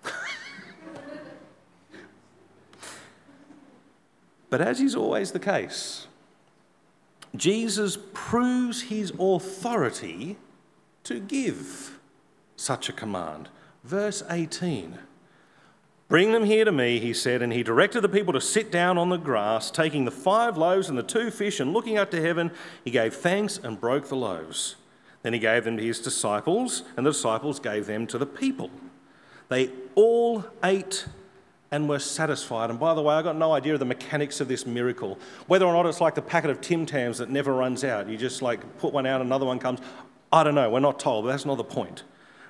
but 4.49 4.59
as 4.59 4.81
is 4.81 4.95
always 4.95 5.31
the 5.31 5.39
case, 5.39 6.07
Jesus 7.35 7.97
proves 8.13 8.83
his 8.83 9.13
authority 9.17 10.35
to 11.03 11.19
give 11.19 11.97
such 12.57 12.89
a 12.89 12.93
command. 12.93 13.49
Verse 13.83 14.23
18 14.29 14.99
Bring 16.07 16.31
them 16.31 16.43
here 16.43 16.65
to 16.65 16.71
me, 16.71 16.99
he 16.99 17.13
said, 17.13 17.41
and 17.41 17.51
he 17.51 17.63
directed 17.63 18.01
the 18.01 18.09
people 18.09 18.33
to 18.33 18.41
sit 18.41 18.71
down 18.71 18.97
on 18.97 19.09
the 19.09 19.17
grass, 19.17 19.71
taking 19.71 20.05
the 20.05 20.11
five 20.11 20.55
loaves 20.55 20.87
and 20.87 20.97
the 20.97 21.03
two 21.03 21.31
fish, 21.31 21.59
and 21.59 21.73
looking 21.73 21.97
up 21.97 22.11
to 22.11 22.21
heaven, 22.21 22.51
he 22.83 22.91
gave 22.91 23.15
thanks 23.15 23.57
and 23.57 23.79
broke 23.79 24.07
the 24.07 24.15
loaves. 24.15 24.75
Then 25.23 25.33
he 25.33 25.39
gave 25.39 25.63
them 25.63 25.77
to 25.77 25.83
his 25.83 25.99
disciples, 25.99 26.83
and 26.95 27.05
the 27.05 27.11
disciples 27.11 27.59
gave 27.59 27.87
them 27.87 28.05
to 28.07 28.19
the 28.19 28.27
people. 28.27 28.69
They 29.49 29.71
all 29.95 30.45
ate 30.63 31.07
and 31.71 31.89
were 31.89 31.97
satisfied. 31.97 32.69
And 32.69 32.79
by 32.79 32.93
the 32.93 33.01
way, 33.01 33.15
I 33.15 33.23
got 33.23 33.35
no 33.35 33.53
idea 33.53 33.73
of 33.73 33.79
the 33.79 33.85
mechanics 33.85 34.39
of 34.39 34.47
this 34.47 34.67
miracle. 34.67 35.17
Whether 35.47 35.65
or 35.65 35.73
not 35.73 35.87
it's 35.87 36.01
like 36.01 36.13
the 36.13 36.21
packet 36.21 36.51
of 36.51 36.61
Tim 36.61 36.85
Tams 36.85 37.17
that 37.17 37.31
never 37.31 37.53
runs 37.53 37.83
out. 37.83 38.07
You 38.07 38.17
just 38.17 38.43
like 38.43 38.77
put 38.77 38.93
one 38.93 39.07
out, 39.07 39.21
another 39.21 39.45
one 39.45 39.57
comes. 39.57 39.79
I 40.31 40.43
don't 40.43 40.55
know. 40.55 40.69
We're 40.69 40.79
not 40.79 40.99
told, 40.99 41.25
but 41.25 41.31
that's 41.31 41.45
not 41.45 41.57
the 41.57 41.63
point. 41.63 42.03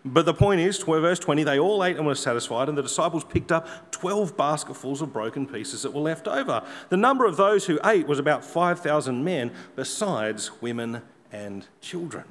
But 0.07 0.27
the 0.27 0.35
point 0.35 0.62
is, 0.62 0.77
verse 0.77 1.17
20, 1.17 1.43
they 1.43 1.57
all 1.57 1.83
ate 1.83 1.97
and 1.97 2.05
were 2.05 2.13
satisfied, 2.13 2.69
and 2.69 2.77
the 2.77 2.83
disciples 2.83 3.24
picked 3.24 3.51
up 3.51 3.91
12 3.91 4.38
basketfuls 4.38 5.01
of 5.01 5.12
broken 5.12 5.47
pieces 5.47 5.81
that 5.81 5.93
were 5.93 6.01
left 6.01 6.27
over. 6.27 6.63
The 6.89 6.97
number 6.97 7.25
of 7.25 7.38
those 7.38 7.65
who 7.65 7.79
ate 7.83 8.05
was 8.05 8.19
about 8.19 8.45
5,000 8.45 9.24
men, 9.24 9.51
besides 9.75 10.62
women 10.62 11.01
and 11.31 11.65
children. 11.81 12.25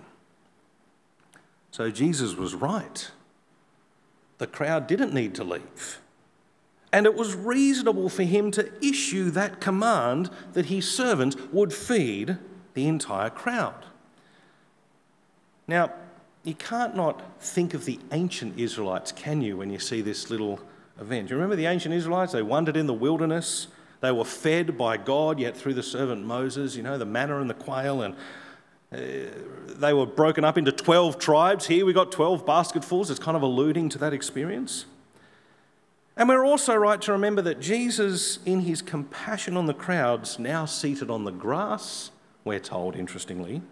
So 1.73 1.91
Jesus 1.91 2.37
was 2.37 2.55
right. 2.55 3.11
The 4.39 4.47
crowd 4.47 4.87
didn't 4.87 5.13
need 5.13 5.35
to 5.35 5.43
leave. 5.43 5.99
And 6.93 7.07
it 7.07 7.17
was 7.17 7.35
reasonable 7.35 8.09
for 8.09 8.23
him 8.23 8.53
to 8.53 8.71
issue 8.81 9.31
that 9.31 9.61
command 9.61 10.31
that 10.53 10.67
his 10.67 10.89
servants 10.89 11.37
would 11.51 11.73
feed 11.73 12.39
the 12.75 12.87
entire 12.87 13.31
crowd. 13.31 13.85
Now, 15.67 15.93
you 16.45 16.55
can't 16.55 16.95
not 16.95 17.43
think 17.43 17.73
of 17.75 17.87
the 17.87 17.99
ancient 18.13 18.59
Israelites, 18.59 19.13
can 19.13 19.41
you, 19.41 19.57
when 19.57 19.71
you 19.71 19.79
see 19.79 20.03
this 20.03 20.31
little 20.31 20.61
event? 21.01 21.31
You 21.31 21.37
remember 21.37 21.57
the 21.57 21.67
ancient 21.67 21.95
Israelites? 21.95 22.33
They 22.33 22.43
wandered 22.43 22.77
in 22.77 22.87
the 22.87 22.95
wilderness. 22.95 23.69
They 24.01 24.13
were 24.13 24.27
fed 24.27 24.77
by 24.77 24.99
God, 24.99 25.39
yet 25.41 25.57
through 25.57 25.75
the 25.75 25.83
servant 25.83 26.25
Moses, 26.27 26.77
you 26.77 26.83
know, 26.83 26.99
the 26.99 27.07
manna 27.07 27.41
and 27.41 27.49
the 27.49 27.55
quail, 27.55 28.03
and 28.03 28.15
uh, 28.93 28.99
they 29.79 29.95
were 29.95 30.07
broken 30.07 30.45
up 30.45 30.59
into 30.59 30.71
12 30.71 31.19
tribes. 31.19 31.67
Here 31.67 31.87
we 31.87 31.95
got 31.95 32.13
12 32.13 32.45
basketfuls. 32.45 33.11
It's 33.11 33.19
kind 33.19 33.37
of 33.37 33.43
alluding 33.43 33.89
to 33.91 33.99
that 33.99 34.13
experience. 34.13 34.85
And 36.17 36.29
we're 36.29 36.45
also 36.45 36.77
right 36.77 37.01
to 37.03 37.13
remember 37.13 37.43
that 37.43 37.59
Jesus, 37.59 38.39
in 38.45 38.61
his 38.61 38.83
compassion 38.83 39.57
on 39.57 39.67
the 39.67 39.75
crowds, 39.75 40.39
now 40.39 40.65
seated 40.67 41.11
on 41.11 41.25
the 41.25 41.33
grass, 41.33 42.11
we're 42.45 42.61
told, 42.61 42.95
interestingly, 42.95 43.63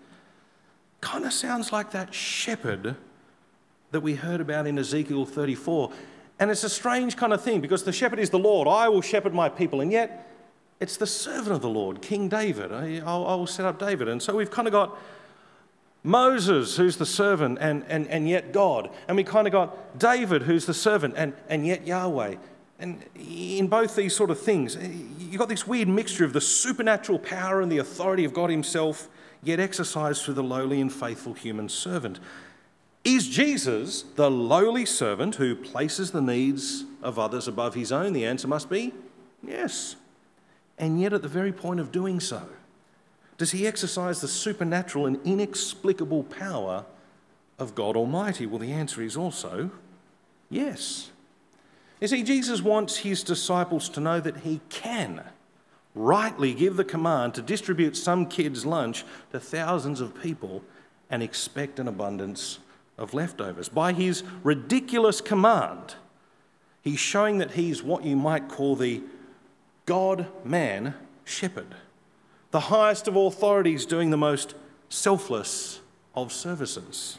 kind 1.02 1.26
of 1.26 1.32
sounds 1.34 1.70
like 1.70 1.90
that 1.90 2.14
shepherd 2.14 2.96
that 3.90 4.00
we 4.00 4.14
heard 4.14 4.40
about 4.40 4.66
in 4.66 4.78
Ezekiel 4.78 5.26
34. 5.26 5.92
And 6.40 6.50
it's 6.50 6.64
a 6.64 6.70
strange 6.70 7.16
kind 7.16 7.34
of 7.34 7.42
thing 7.42 7.60
because 7.60 7.84
the 7.84 7.92
shepherd 7.92 8.18
is 8.18 8.30
the 8.30 8.38
Lord. 8.38 8.66
I 8.66 8.88
will 8.88 9.02
shepherd 9.02 9.34
my 9.34 9.50
people. 9.50 9.82
And 9.82 9.92
yet, 9.92 10.30
it's 10.80 10.96
the 10.96 11.06
servant 11.06 11.52
of 11.52 11.60
the 11.60 11.68
Lord, 11.68 12.00
King 12.00 12.28
David. 12.28 12.72
I, 12.72 13.00
I 13.04 13.34
will 13.34 13.46
set 13.46 13.66
up 13.66 13.78
David. 13.78 14.08
And 14.08 14.22
so 14.22 14.34
we've 14.34 14.50
kind 14.50 14.66
of 14.66 14.72
got 14.72 14.96
Moses, 16.02 16.76
who's 16.76 16.96
the 16.96 17.06
servant, 17.06 17.58
and, 17.60 17.84
and, 17.88 18.08
and 18.08 18.28
yet 18.28 18.52
God. 18.52 18.90
And 19.06 19.16
we 19.16 19.22
kind 19.22 19.46
of 19.46 19.52
got 19.52 19.98
David, 19.98 20.42
who's 20.42 20.66
the 20.66 20.74
servant, 20.74 21.14
and, 21.16 21.34
and 21.48 21.66
yet 21.66 21.86
Yahweh. 21.86 22.36
And 22.80 23.04
in 23.14 23.68
both 23.68 23.94
these 23.94 24.16
sort 24.16 24.30
of 24.30 24.40
things, 24.40 24.76
you've 25.18 25.38
got 25.38 25.48
this 25.48 25.66
weird 25.66 25.88
mixture 25.88 26.24
of 26.24 26.32
the 26.32 26.40
supernatural 26.40 27.20
power 27.20 27.60
and 27.60 27.70
the 27.70 27.78
authority 27.78 28.24
of 28.24 28.34
God 28.34 28.50
Himself, 28.50 29.08
yet 29.42 29.60
exercised 29.60 30.22
through 30.22 30.34
the 30.34 30.42
lowly 30.42 30.80
and 30.80 30.92
faithful 30.92 31.34
human 31.34 31.68
servant. 31.68 32.20
Is 33.04 33.28
Jesus 33.28 34.02
the 34.02 34.30
lowly 34.30 34.86
servant 34.86 35.36
who 35.36 35.56
places 35.56 36.12
the 36.12 36.22
needs 36.22 36.84
of 37.02 37.18
others 37.18 37.48
above 37.48 37.74
his 37.74 37.90
own? 37.90 38.12
The 38.12 38.24
answer 38.24 38.46
must 38.46 38.70
be 38.70 38.94
yes. 39.42 39.96
And 40.78 41.00
yet, 41.00 41.12
at 41.12 41.22
the 41.22 41.28
very 41.28 41.52
point 41.52 41.80
of 41.80 41.92
doing 41.92 42.20
so, 42.20 42.42
does 43.38 43.50
he 43.50 43.66
exercise 43.66 44.20
the 44.20 44.28
supernatural 44.28 45.06
and 45.06 45.18
inexplicable 45.24 46.22
power 46.24 46.84
of 47.58 47.74
God 47.74 47.96
Almighty? 47.96 48.46
Well, 48.46 48.60
the 48.60 48.72
answer 48.72 49.02
is 49.02 49.16
also 49.16 49.70
yes. 50.48 51.10
You 52.00 52.08
see, 52.08 52.22
Jesus 52.22 52.62
wants 52.62 52.98
his 52.98 53.22
disciples 53.22 53.88
to 53.90 54.00
know 54.00 54.20
that 54.20 54.38
he 54.38 54.60
can 54.68 55.24
rightly 55.94 56.54
give 56.54 56.76
the 56.76 56.84
command 56.84 57.34
to 57.34 57.42
distribute 57.42 57.96
some 57.96 58.26
kid's 58.26 58.64
lunch 58.64 59.04
to 59.30 59.40
thousands 59.40 60.00
of 60.00 60.20
people 60.22 60.62
and 61.10 61.22
expect 61.22 61.78
an 61.78 61.88
abundance 61.88 62.58
of 62.96 63.14
leftovers. 63.14 63.68
By 63.68 63.92
his 63.92 64.22
ridiculous 64.42 65.20
command, 65.20 65.94
he's 66.80 66.98
showing 66.98 67.38
that 67.38 67.52
he's 67.52 67.82
what 67.82 68.04
you 68.04 68.16
might 68.16 68.48
call 68.48 68.76
the 68.76 69.02
God 69.84 70.26
man 70.44 70.94
shepherd 71.24 71.74
the 72.52 72.60
highest 72.60 73.08
of 73.08 73.16
authorities 73.16 73.84
doing 73.86 74.10
the 74.10 74.16
most 74.16 74.54
selfless 74.88 75.80
of 76.14 76.30
services. 76.32 77.18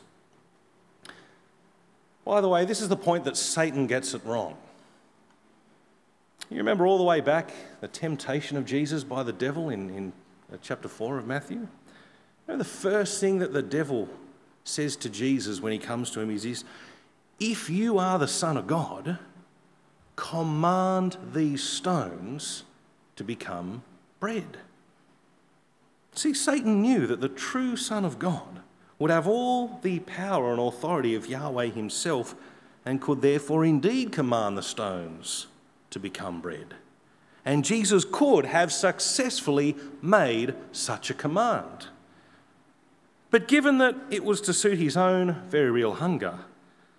By 2.24 2.40
the 2.40 2.48
way, 2.48 2.64
this 2.64 2.80
is 2.80 2.88
the 2.88 2.96
point 2.96 3.26
that 3.26 3.36
Satan 3.36 3.88
gets 3.88 4.14
it 4.14 4.24
wrong. 4.24 4.56
You 6.54 6.60
remember 6.60 6.86
all 6.86 7.00
the 7.00 7.04
way 7.04 7.20
back 7.20 7.52
the 7.82 7.88
temptation 7.88 8.58
of 8.58 8.66
Jesus 8.66 9.04
by 9.04 9.24
the 9.24 9.34
devil 9.34 9.70
in, 9.70 9.90
in 9.90 10.14
uh, 10.54 10.58
chapter 10.62 10.88
4 10.88 11.18
of 11.18 11.26
Matthew? 11.26 11.58
You 11.58 11.68
know, 12.48 12.58
the 12.58 12.64
first 12.64 13.20
thing 13.20 13.40
that 13.40 13.54
the 13.54 13.64
devil 13.64 14.08
says 14.64 14.96
to 14.98 15.10
Jesus 15.10 15.62
when 15.62 15.74
he 15.74 15.80
comes 15.80 16.12
to 16.12 16.20
him 16.20 16.30
is 16.30 16.44
this 16.44 16.64
If 17.40 17.72
you 17.72 17.98
are 17.98 18.20
the 18.20 18.28
Son 18.28 18.56
of 18.56 18.68
God, 18.68 19.18
command 20.16 21.18
these 21.34 21.64
stones 21.64 22.66
to 23.16 23.24
become 23.24 23.82
bread. 24.20 24.60
See, 26.14 26.36
Satan 26.36 26.84
knew 26.84 27.08
that 27.08 27.20
the 27.20 27.30
true 27.30 27.76
Son 27.76 28.06
of 28.06 28.20
God 28.20 28.60
would 29.00 29.10
have 29.10 29.28
all 29.28 29.80
the 29.82 30.02
power 30.02 30.52
and 30.52 30.62
authority 30.62 31.16
of 31.16 31.26
Yahweh 31.26 31.70
himself 31.70 32.36
and 32.86 33.02
could 33.02 33.24
therefore 33.24 33.66
indeed 33.66 34.12
command 34.12 34.56
the 34.56 34.62
stones 34.62 35.48
to 35.94 36.00
become 36.00 36.42
bread. 36.42 36.76
And 37.46 37.66
Jesus 37.66 38.06
could 38.10 38.46
have 38.46 38.72
successfully 38.72 39.76
made 40.02 40.56
such 40.72 41.10
a 41.10 41.14
command. 41.14 41.88
But 43.32 43.48
given 43.48 43.80
that 43.80 43.96
it 44.10 44.24
was 44.24 44.42
to 44.42 44.54
suit 44.54 44.78
his 44.78 44.96
own 44.96 45.42
very 45.50 45.72
real 45.72 45.94
hunger, 45.94 46.40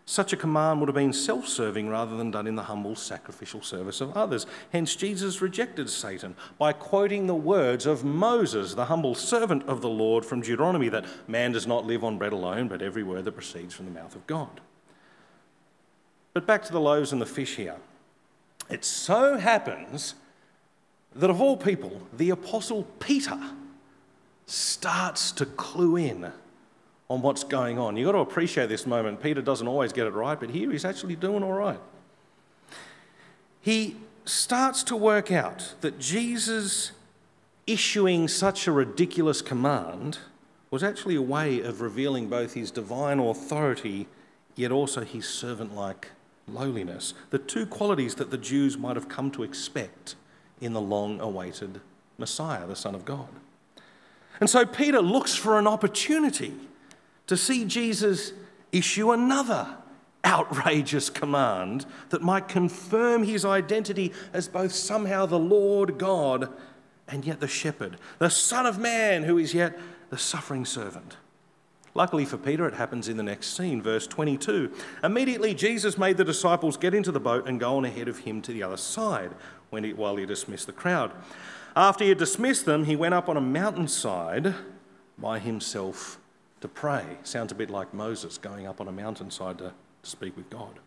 such 0.06 0.34
a 0.34 0.36
command 0.36 0.80
would 0.80 0.88
have 0.88 0.94
been 0.94 1.14
self 1.14 1.48
serving 1.48 1.88
rather 1.88 2.16
than 2.16 2.30
done 2.30 2.46
in 2.46 2.56
the 2.56 2.64
humble 2.64 2.94
sacrificial 2.94 3.62
service 3.62 4.02
of 4.02 4.14
others. 4.14 4.46
Hence, 4.70 4.96
Jesus 4.96 5.40
rejected 5.40 5.88
Satan 5.88 6.36
by 6.58 6.74
quoting 6.74 7.26
the 7.26 7.34
words 7.34 7.86
of 7.86 8.04
Moses, 8.04 8.74
the 8.74 8.86
humble 8.86 9.14
servant 9.14 9.62
of 9.62 9.80
the 9.80 9.88
Lord 9.88 10.26
from 10.26 10.42
Deuteronomy, 10.42 10.90
that 10.90 11.06
man 11.26 11.52
does 11.52 11.66
not 11.66 11.86
live 11.86 12.04
on 12.04 12.18
bread 12.18 12.34
alone, 12.34 12.68
but 12.68 12.82
every 12.82 13.02
word 13.02 13.24
that 13.24 13.32
proceeds 13.32 13.72
from 13.72 13.86
the 13.86 13.92
mouth 13.92 14.14
of 14.14 14.26
God. 14.26 14.60
But 16.34 16.46
back 16.46 16.64
to 16.64 16.72
the 16.72 16.80
loaves 16.80 17.12
and 17.12 17.22
the 17.22 17.26
fish 17.26 17.56
here. 17.56 17.76
It 18.70 18.84
so 18.84 19.36
happens 19.36 20.14
that 21.14 21.30
of 21.30 21.40
all 21.40 21.56
people, 21.56 22.02
the 22.12 22.30
Apostle 22.30 22.84
Peter 22.98 23.38
starts 24.46 25.32
to 25.32 25.46
clue 25.46 25.96
in 25.96 26.32
on 27.08 27.22
what's 27.22 27.44
going 27.44 27.78
on. 27.78 27.96
You've 27.96 28.06
got 28.06 28.12
to 28.12 28.18
appreciate 28.18 28.68
this 28.68 28.86
moment. 28.86 29.22
Peter 29.22 29.42
doesn't 29.42 29.68
always 29.68 29.92
get 29.92 30.06
it 30.06 30.12
right, 30.12 30.38
but 30.38 30.50
here 30.50 30.70
he's 30.70 30.84
actually 30.84 31.16
doing 31.16 31.42
all 31.42 31.52
right. 31.52 31.78
He 33.60 33.96
starts 34.24 34.82
to 34.84 34.96
work 34.96 35.30
out 35.30 35.74
that 35.80 35.98
Jesus 35.98 36.92
issuing 37.66 38.28
such 38.28 38.66
a 38.66 38.72
ridiculous 38.72 39.40
command 39.42 40.18
was 40.70 40.82
actually 40.82 41.14
a 41.14 41.22
way 41.22 41.60
of 41.60 41.80
revealing 41.80 42.28
both 42.28 42.54
his 42.54 42.70
divine 42.70 43.18
authority 43.18 44.06
yet 44.56 44.70
also 44.70 45.02
his 45.02 45.26
servant 45.26 45.74
like 45.74 46.10
lowliness, 46.46 47.14
the 47.30 47.38
two 47.38 47.66
qualities 47.66 48.14
that 48.16 48.30
the 48.30 48.38
Jews 48.38 48.76
might 48.76 48.96
have 48.96 49.08
come 49.08 49.30
to 49.32 49.42
expect 49.42 50.16
in 50.60 50.72
the 50.72 50.80
long 50.80 51.20
awaited 51.20 51.80
Messiah, 52.18 52.66
the 52.66 52.76
Son 52.76 52.94
of 52.94 53.04
God. 53.04 53.28
And 54.40 54.50
so 54.50 54.66
Peter 54.66 55.00
looks 55.00 55.34
for 55.34 55.58
an 55.58 55.66
opportunity 55.66 56.54
to 57.26 57.36
see 57.36 57.64
Jesus 57.64 58.32
issue 58.72 59.12
another 59.12 59.76
outrageous 60.24 61.10
command 61.10 61.86
that 62.08 62.22
might 62.22 62.48
confirm 62.48 63.24
his 63.24 63.44
identity 63.44 64.12
as 64.32 64.48
both 64.48 64.72
somehow 64.72 65.26
the 65.26 65.38
Lord 65.38 65.98
God 65.98 66.48
and 67.06 67.24
yet 67.24 67.40
the 67.40 67.48
shepherd, 67.48 67.98
the 68.18 68.30
Son 68.30 68.66
of 68.66 68.78
Man 68.78 69.24
who 69.24 69.38
is 69.38 69.52
yet 69.54 69.78
the 70.10 70.18
suffering 70.18 70.64
servant. 70.64 71.16
Luckily 71.96 72.24
for 72.24 72.36
Peter, 72.36 72.66
it 72.66 72.74
happens 72.74 73.08
in 73.08 73.16
the 73.16 73.22
next 73.22 73.56
scene, 73.56 73.80
verse 73.80 74.08
22. 74.08 74.72
Immediately, 75.04 75.54
Jesus 75.54 75.96
made 75.96 76.16
the 76.16 76.24
disciples 76.24 76.76
get 76.76 76.92
into 76.92 77.12
the 77.12 77.20
boat 77.20 77.46
and 77.46 77.60
go 77.60 77.76
on 77.76 77.84
ahead 77.84 78.08
of 78.08 78.20
him 78.20 78.42
to 78.42 78.52
the 78.52 78.64
other 78.64 78.76
side 78.76 79.30
when 79.70 79.84
he, 79.84 79.92
while 79.92 80.16
he 80.16 80.26
dismissed 80.26 80.66
the 80.66 80.72
crowd. 80.72 81.12
After 81.76 82.02
he 82.02 82.08
had 82.08 82.18
dismissed 82.18 82.64
them, 82.64 82.84
he 82.84 82.96
went 82.96 83.14
up 83.14 83.28
on 83.28 83.36
a 83.36 83.40
mountainside 83.40 84.54
by 85.18 85.38
himself 85.38 86.18
to 86.60 86.68
pray. 86.68 87.04
Sounds 87.22 87.52
a 87.52 87.54
bit 87.54 87.70
like 87.70 87.94
Moses 87.94 88.38
going 88.38 88.66
up 88.66 88.80
on 88.80 88.88
a 88.88 88.92
mountainside 88.92 89.58
to, 89.58 89.72
to 90.02 90.10
speak 90.10 90.36
with 90.36 90.50
God. 90.50 90.80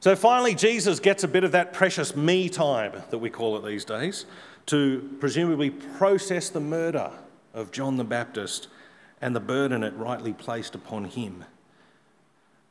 So 0.00 0.14
finally, 0.14 0.54
Jesus 0.54 1.00
gets 1.00 1.24
a 1.24 1.28
bit 1.28 1.42
of 1.42 1.50
that 1.52 1.72
precious 1.72 2.14
me 2.14 2.48
time 2.48 2.92
that 3.10 3.18
we 3.18 3.30
call 3.30 3.56
it 3.56 3.68
these 3.68 3.84
days 3.84 4.26
to 4.66 5.16
presumably 5.18 5.70
process 5.70 6.48
the 6.48 6.60
murder 6.60 7.10
of 7.54 7.72
John 7.72 7.96
the 7.96 8.04
Baptist 8.04 8.68
and 9.20 9.34
the 9.34 9.40
burden 9.40 9.82
it 9.82 9.94
rightly 9.94 10.32
placed 10.32 10.74
upon 10.74 11.04
him. 11.04 11.44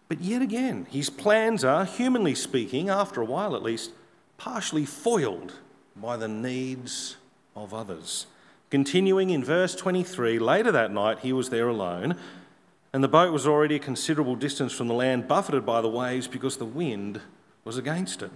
But 0.07 0.21
yet 0.21 0.41
again, 0.41 0.87
his 0.89 1.09
plans 1.09 1.63
are, 1.63 1.85
humanly 1.85 2.35
speaking, 2.35 2.89
after 2.89 3.21
a 3.21 3.25
while 3.25 3.55
at 3.55 3.63
least, 3.63 3.91
partially 4.37 4.85
foiled 4.85 5.53
by 5.95 6.15
the 6.15 6.27
needs 6.27 7.17
of 7.55 7.73
others. 7.73 8.27
Continuing 8.69 9.29
in 9.29 9.43
verse 9.43 9.75
23, 9.75 10.39
later 10.39 10.71
that 10.71 10.91
night 10.91 11.19
he 11.19 11.33
was 11.33 11.49
there 11.49 11.67
alone, 11.67 12.15
and 12.93 13.03
the 13.03 13.07
boat 13.07 13.33
was 13.33 13.45
already 13.45 13.75
a 13.75 13.79
considerable 13.79 14.35
distance 14.35 14.73
from 14.73 14.87
the 14.87 14.93
land, 14.93 15.27
buffeted 15.27 15.65
by 15.65 15.81
the 15.81 15.89
waves 15.89 16.27
because 16.27 16.57
the 16.57 16.65
wind 16.65 17.21
was 17.63 17.77
against 17.77 18.21
it. 18.21 18.31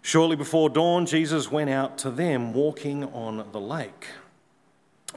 Shortly 0.00 0.36
before 0.36 0.70
dawn, 0.70 1.04
Jesus 1.06 1.50
went 1.50 1.68
out 1.68 1.98
to 1.98 2.10
them 2.10 2.54
walking 2.54 3.04
on 3.04 3.46
the 3.52 3.60
lake. 3.60 4.06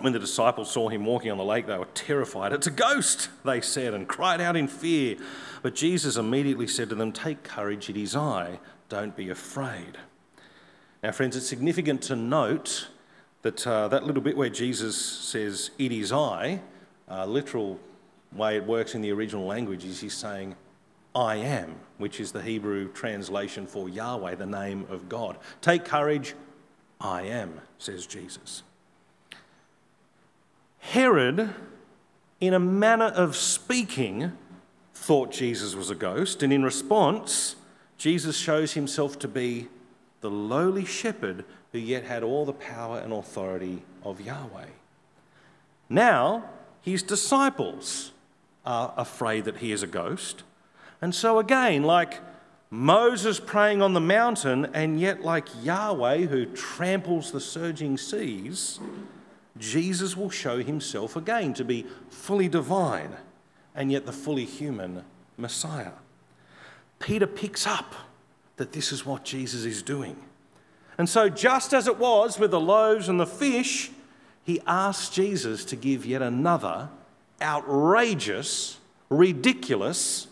When 0.01 0.13
the 0.13 0.19
disciples 0.19 0.71
saw 0.71 0.89
him 0.89 1.05
walking 1.05 1.31
on 1.31 1.37
the 1.37 1.43
lake, 1.43 1.67
they 1.67 1.77
were 1.77 1.85
terrified. 1.93 2.53
It's 2.53 2.67
a 2.67 2.71
ghost, 2.71 3.29
they 3.45 3.61
said, 3.61 3.93
and 3.93 4.07
cried 4.07 4.41
out 4.41 4.55
in 4.55 4.67
fear. 4.67 5.17
But 5.61 5.75
Jesus 5.75 6.17
immediately 6.17 6.67
said 6.67 6.89
to 6.89 6.95
them, 6.95 7.11
Take 7.11 7.43
courage, 7.43 7.89
it 7.89 7.97
is 7.97 8.15
I, 8.15 8.59
don't 8.89 9.15
be 9.15 9.29
afraid. 9.29 9.97
Now, 11.03 11.11
friends, 11.11 11.35
it's 11.35 11.47
significant 11.47 12.01
to 12.03 12.15
note 12.15 12.87
that 13.43 13.65
uh, 13.65 13.87
that 13.89 14.03
little 14.03 14.21
bit 14.21 14.35
where 14.35 14.49
Jesus 14.49 14.97
says, 14.97 15.71
It 15.77 15.91
is 15.91 16.11
I, 16.11 16.61
uh, 17.09 17.25
literal 17.25 17.79
way 18.33 18.55
it 18.55 18.65
works 18.65 18.95
in 18.95 19.01
the 19.01 19.11
original 19.11 19.45
language 19.45 19.83
is 19.85 19.99
he's 19.99 20.13
saying, 20.13 20.55
I 21.13 21.35
am, 21.35 21.75
which 21.97 22.19
is 22.19 22.31
the 22.31 22.41
Hebrew 22.41 22.91
translation 22.91 23.67
for 23.67 23.89
Yahweh, 23.89 24.35
the 24.35 24.45
name 24.45 24.85
of 24.89 25.09
God. 25.09 25.37
Take 25.59 25.83
courage, 25.83 26.35
I 27.01 27.23
am, 27.23 27.59
says 27.77 28.05
Jesus. 28.05 28.63
Herod, 30.81 31.53
in 32.41 32.53
a 32.53 32.59
manner 32.59 33.05
of 33.05 33.35
speaking, 33.35 34.33
thought 34.93 35.31
Jesus 35.31 35.73
was 35.73 35.89
a 35.89 35.95
ghost, 35.95 36.43
and 36.43 36.51
in 36.51 36.63
response, 36.63 37.55
Jesus 37.97 38.35
shows 38.35 38.73
himself 38.73 39.17
to 39.19 39.27
be 39.27 39.67
the 40.21 40.29
lowly 40.29 40.85
shepherd 40.85 41.45
who 41.71 41.77
yet 41.77 42.03
had 42.03 42.23
all 42.23 42.45
the 42.45 42.53
power 42.53 42.99
and 42.99 43.13
authority 43.13 43.83
of 44.03 44.19
Yahweh. 44.19 44.65
Now, 45.87 46.45
his 46.81 47.03
disciples 47.03 48.11
are 48.65 48.93
afraid 48.97 49.45
that 49.45 49.57
he 49.57 49.71
is 49.71 49.83
a 49.83 49.87
ghost. 49.87 50.43
And 51.01 51.13
so, 51.15 51.39
again, 51.39 51.83
like 51.83 52.19
Moses 52.69 53.39
praying 53.39 53.81
on 53.81 53.93
the 53.93 54.01
mountain, 54.01 54.65
and 54.73 54.99
yet 54.99 55.21
like 55.21 55.47
Yahweh 55.61 56.25
who 56.25 56.45
tramples 56.45 57.31
the 57.31 57.39
surging 57.39 57.97
seas, 57.97 58.79
Jesus 59.61 60.17
will 60.17 60.29
show 60.29 60.57
himself 60.57 61.15
again 61.15 61.53
to 61.53 61.63
be 61.63 61.85
fully 62.09 62.49
divine 62.49 63.15
and 63.75 63.91
yet 63.91 64.05
the 64.05 64.11
fully 64.11 64.43
human 64.43 65.05
Messiah. 65.37 65.93
Peter 66.99 67.27
picks 67.27 67.65
up 67.65 67.95
that 68.57 68.73
this 68.73 68.91
is 68.91 69.05
what 69.05 69.23
Jesus 69.23 69.63
is 69.63 69.81
doing. 69.81 70.17
And 70.97 71.07
so, 71.07 71.29
just 71.29 71.73
as 71.73 71.87
it 71.87 71.97
was 71.97 72.37
with 72.37 72.51
the 72.51 72.59
loaves 72.59 73.07
and 73.07 73.19
the 73.19 73.25
fish, 73.25 73.91
he 74.43 74.59
asks 74.67 75.09
Jesus 75.09 75.63
to 75.65 75.75
give 75.75 76.05
yet 76.05 76.21
another 76.21 76.89
outrageous, 77.41 78.77
ridiculous 79.09 80.27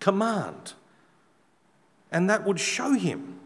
command. 0.00 0.72
And 2.10 2.30
that 2.30 2.44
would 2.44 2.58
show 2.58 2.92
him, 2.92 3.38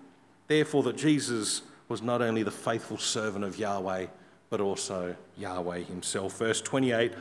therefore, 0.46 0.82
that 0.84 0.96
Jesus 0.96 1.62
was 1.88 2.00
not 2.00 2.22
only 2.22 2.42
the 2.42 2.50
faithful 2.50 2.98
servant 2.98 3.44
of 3.44 3.58
Yahweh, 3.58 4.06
but 4.52 4.60
also 4.60 5.16
Yahweh 5.38 5.78
himself. 5.78 6.36
Verse 6.36 6.60
28 6.60 7.14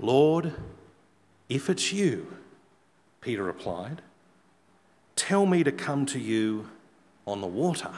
Lord, 0.00 0.52
if 1.48 1.70
it's 1.70 1.94
you, 1.94 2.26
Peter 3.22 3.42
replied, 3.42 4.02
tell 5.16 5.46
me 5.46 5.64
to 5.64 5.72
come 5.72 6.04
to 6.04 6.18
you 6.18 6.68
on 7.26 7.40
the 7.40 7.46
water. 7.46 7.90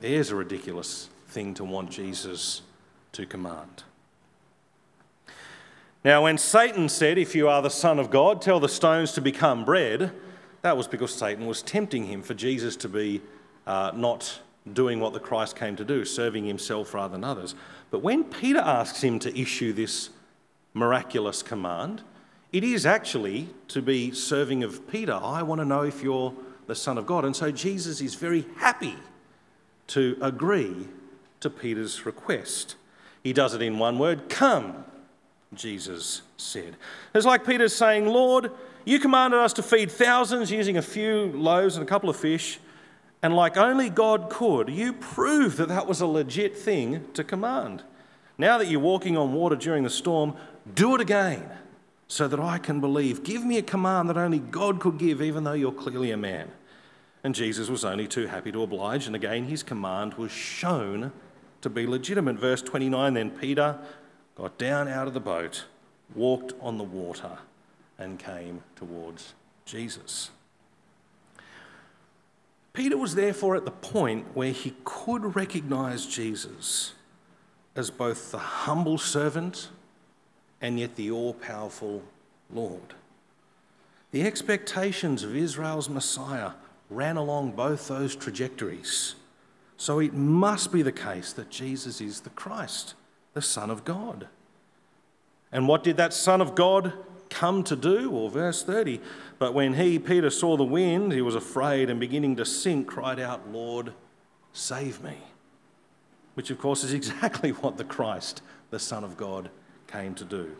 There's 0.00 0.32
a 0.32 0.34
ridiculous 0.34 1.08
thing 1.28 1.54
to 1.54 1.64
want 1.64 1.90
Jesus 1.90 2.62
to 3.12 3.24
command. 3.24 3.84
Now, 6.04 6.24
when 6.24 6.38
Satan 6.38 6.88
said, 6.88 7.18
If 7.18 7.36
you 7.36 7.48
are 7.48 7.62
the 7.62 7.70
Son 7.70 8.00
of 8.00 8.10
God, 8.10 8.42
tell 8.42 8.58
the 8.58 8.68
stones 8.68 9.12
to 9.12 9.20
become 9.20 9.64
bread, 9.64 10.10
that 10.62 10.76
was 10.76 10.88
because 10.88 11.14
Satan 11.14 11.46
was 11.46 11.62
tempting 11.62 12.06
him 12.06 12.22
for 12.22 12.34
Jesus 12.34 12.74
to 12.78 12.88
be 12.88 13.22
uh, 13.64 13.92
not 13.94 14.40
doing 14.72 15.00
what 15.00 15.12
the 15.12 15.20
Christ 15.20 15.56
came 15.56 15.76
to 15.76 15.84
do, 15.84 16.04
serving 16.04 16.44
himself 16.44 16.94
rather 16.94 17.12
than 17.12 17.24
others. 17.24 17.54
But 17.90 18.02
when 18.02 18.24
Peter 18.24 18.58
asks 18.58 19.02
him 19.02 19.18
to 19.20 19.38
issue 19.38 19.72
this 19.72 20.10
miraculous 20.74 21.42
command, 21.42 22.02
it 22.52 22.64
is 22.64 22.86
actually 22.86 23.48
to 23.68 23.82
be 23.82 24.12
serving 24.12 24.64
of 24.64 24.88
Peter. 24.88 25.14
I 25.14 25.42
want 25.42 25.60
to 25.60 25.64
know 25.64 25.82
if 25.82 26.02
you're 26.02 26.32
the 26.66 26.74
Son 26.74 26.98
of 26.98 27.06
God. 27.06 27.24
And 27.24 27.34
so 27.34 27.50
Jesus 27.50 28.00
is 28.00 28.14
very 28.14 28.46
happy 28.56 28.96
to 29.88 30.16
agree 30.20 30.88
to 31.40 31.50
Peter's 31.50 32.04
request. 32.06 32.76
He 33.22 33.32
does 33.32 33.54
it 33.54 33.62
in 33.62 33.78
one 33.78 33.98
word 33.98 34.28
come, 34.28 34.84
Jesus 35.54 36.22
said. 36.36 36.76
It's 37.14 37.26
like 37.26 37.46
Peter 37.46 37.68
saying, 37.68 38.06
Lord, 38.06 38.50
you 38.84 38.98
commanded 38.98 39.40
us 39.40 39.52
to 39.54 39.62
feed 39.62 39.90
thousands 39.90 40.50
using 40.50 40.76
a 40.76 40.82
few 40.82 41.26
loaves 41.32 41.76
and 41.76 41.84
a 41.84 41.88
couple 41.88 42.08
of 42.08 42.16
fish, 42.16 42.58
and 43.22 43.34
like 43.34 43.56
only 43.56 43.88
God 43.88 44.30
could, 44.30 44.68
you 44.68 44.92
proved 44.92 45.56
that 45.58 45.68
that 45.68 45.86
was 45.86 46.00
a 46.00 46.06
legit 46.06 46.56
thing 46.56 47.04
to 47.14 47.24
command. 47.24 47.82
Now 48.38 48.58
that 48.58 48.68
you're 48.68 48.80
walking 48.80 49.16
on 49.16 49.32
water 49.32 49.56
during 49.56 49.82
the 49.82 49.90
storm, 49.90 50.34
do 50.74 50.94
it 50.94 51.00
again 51.00 51.48
so 52.08 52.28
that 52.28 52.38
I 52.38 52.58
can 52.58 52.80
believe. 52.80 53.24
Give 53.24 53.44
me 53.44 53.58
a 53.58 53.62
command 53.62 54.08
that 54.10 54.16
only 54.16 54.38
God 54.38 54.80
could 54.80 54.98
give, 54.98 55.22
even 55.22 55.44
though 55.44 55.54
you're 55.54 55.72
clearly 55.72 56.10
a 56.10 56.16
man. 56.16 56.50
And 57.24 57.34
Jesus 57.34 57.68
was 57.68 57.84
only 57.84 58.06
too 58.06 58.26
happy 58.26 58.52
to 58.52 58.62
oblige, 58.62 59.06
and 59.06 59.16
again 59.16 59.44
his 59.44 59.62
command 59.62 60.14
was 60.14 60.30
shown 60.30 61.12
to 61.62 61.70
be 61.70 61.86
legitimate. 61.86 62.36
Verse 62.36 62.62
29 62.62 63.14
Then 63.14 63.30
Peter 63.30 63.78
got 64.36 64.58
down 64.58 64.86
out 64.86 65.08
of 65.08 65.14
the 65.14 65.20
boat, 65.20 65.64
walked 66.14 66.52
on 66.60 66.78
the 66.78 66.84
water, 66.84 67.38
and 67.98 68.18
came 68.18 68.62
towards 68.76 69.34
Jesus. 69.64 70.30
Peter 72.76 72.98
was 72.98 73.14
therefore 73.14 73.56
at 73.56 73.64
the 73.64 73.70
point 73.70 74.26
where 74.34 74.52
he 74.52 74.74
could 74.84 75.34
recognize 75.34 76.04
Jesus 76.04 76.92
as 77.74 77.90
both 77.90 78.30
the 78.30 78.38
humble 78.38 78.98
servant 78.98 79.70
and 80.60 80.78
yet 80.78 80.94
the 80.94 81.10
all 81.10 81.32
powerful 81.32 82.02
Lord. 82.52 82.92
The 84.10 84.22
expectations 84.22 85.22
of 85.22 85.34
Israel's 85.34 85.88
Messiah 85.88 86.50
ran 86.90 87.16
along 87.16 87.52
both 87.52 87.88
those 87.88 88.14
trajectories. 88.14 89.14
So 89.78 89.98
it 89.98 90.12
must 90.12 90.70
be 90.70 90.82
the 90.82 90.92
case 90.92 91.32
that 91.32 91.48
Jesus 91.48 92.02
is 92.02 92.20
the 92.20 92.30
Christ, 92.30 92.92
the 93.32 93.40
Son 93.40 93.70
of 93.70 93.86
God. 93.86 94.28
And 95.50 95.66
what 95.66 95.82
did 95.82 95.96
that 95.96 96.12
Son 96.12 96.42
of 96.42 96.54
God 96.54 96.92
come 97.36 97.62
to 97.64 97.76
do? 97.76 98.10
Well, 98.10 98.28
verse 98.28 98.62
30 98.62 99.00
But 99.38 99.52
when 99.52 99.74
he, 99.74 99.98
Peter, 99.98 100.30
saw 100.30 100.56
the 100.56 100.64
wind, 100.64 101.12
he 101.12 101.20
was 101.20 101.34
afraid 101.34 101.90
and 101.90 102.00
beginning 102.00 102.36
to 102.36 102.46
sink, 102.46 102.86
cried 102.86 103.20
out, 103.20 103.50
Lord, 103.50 103.92
save 104.52 105.02
me. 105.02 105.18
Which, 106.34 106.50
of 106.50 106.58
course, 106.58 106.82
is 106.82 106.92
exactly 107.00 107.50
what 107.50 107.76
the 107.76 107.84
Christ, 107.84 108.42
the 108.70 108.78
Son 108.78 109.04
of 109.04 109.16
God, 109.16 109.50
came 109.86 110.14
to 110.14 110.24
do. 110.24 110.56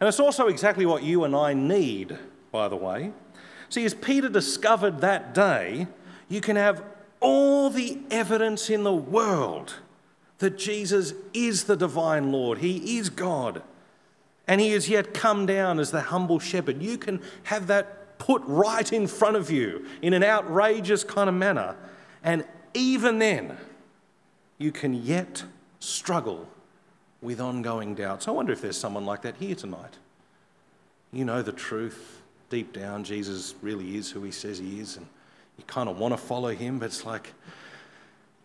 And 0.00 0.08
it's 0.08 0.20
also 0.20 0.48
exactly 0.48 0.84
what 0.84 1.02
you 1.02 1.24
and 1.24 1.34
I 1.34 1.54
need, 1.54 2.18
by 2.52 2.68
the 2.68 2.76
way. 2.76 3.12
See, 3.70 3.84
as 3.84 3.94
Peter 3.94 4.28
discovered 4.28 5.00
that 5.00 5.32
day, 5.32 5.86
you 6.28 6.40
can 6.40 6.56
have 6.56 6.84
all 7.20 7.70
the 7.70 7.98
evidence 8.10 8.68
in 8.68 8.82
the 8.82 8.92
world 8.92 9.76
that 10.38 10.58
Jesus 10.58 11.14
is 11.32 11.64
the 11.64 11.76
divine 11.76 12.30
Lord, 12.30 12.58
He 12.58 12.98
is 12.98 13.08
God, 13.08 13.62
and 14.46 14.60
He 14.60 14.72
has 14.72 14.88
yet 14.88 15.14
come 15.14 15.46
down 15.46 15.78
as 15.78 15.90
the 15.90 16.00
humble 16.00 16.38
shepherd. 16.38 16.82
You 16.82 16.98
can 16.98 17.20
have 17.44 17.66
that 17.68 18.18
put 18.18 18.42
right 18.46 18.92
in 18.92 19.06
front 19.06 19.36
of 19.36 19.50
you 19.50 19.86
in 20.02 20.12
an 20.12 20.22
outrageous 20.22 21.04
kind 21.04 21.28
of 21.28 21.34
manner, 21.34 21.76
and 22.22 22.44
even 22.74 23.18
then, 23.18 23.56
you 24.58 24.72
can 24.72 24.94
yet 24.94 25.44
struggle 25.78 26.48
with 27.20 27.40
ongoing 27.40 27.94
doubts. 27.94 28.28
I 28.28 28.32
wonder 28.32 28.52
if 28.52 28.60
there's 28.60 28.76
someone 28.76 29.06
like 29.06 29.22
that 29.22 29.36
here 29.36 29.54
tonight. 29.54 29.98
You 31.12 31.24
know 31.24 31.42
the 31.42 31.52
truth. 31.52 32.20
Deep 32.50 32.72
down, 32.72 33.04
Jesus 33.04 33.54
really 33.62 33.96
is 33.96 34.10
who 34.10 34.22
he 34.22 34.30
says 34.30 34.58
he 34.58 34.78
is, 34.78 34.96
and 34.96 35.06
you 35.56 35.64
kind 35.66 35.88
of 35.88 35.98
want 35.98 36.12
to 36.12 36.18
follow 36.18 36.50
him, 36.50 36.78
but 36.78 36.86
it's 36.86 37.04
like, 37.04 37.32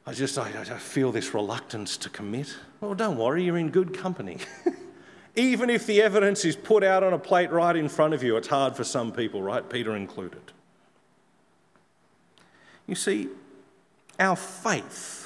I 0.06 0.14
just 0.14 0.38
I, 0.38 0.50
I 0.60 0.64
feel 0.64 1.12
this 1.12 1.34
reluctance 1.34 1.98
to 1.98 2.10
commit. 2.10 2.56
Well, 2.80 2.96
don't 2.96 3.18
worry, 3.18 3.44
you're 3.44 3.58
in 3.58 3.70
good 3.70 3.94
company. 3.94 4.38
Even 5.36 5.70
if 5.70 5.86
the 5.86 6.02
evidence 6.02 6.44
is 6.44 6.56
put 6.56 6.84
out 6.84 7.04
on 7.04 7.14
a 7.14 7.20
plate 7.20 7.52
right 7.52 7.76
in 7.76 7.88
front 7.88 8.14
of 8.14 8.24
you, 8.24 8.36
it's 8.38 8.48
hard 8.48 8.76
for 8.76 8.84
some 8.84 9.12
people, 9.12 9.42
right? 9.42 9.70
Peter 9.70 9.96
included. 9.96 10.42
You 12.88 12.96
see, 12.96 13.30
our 14.20 14.36
faith 14.36 15.20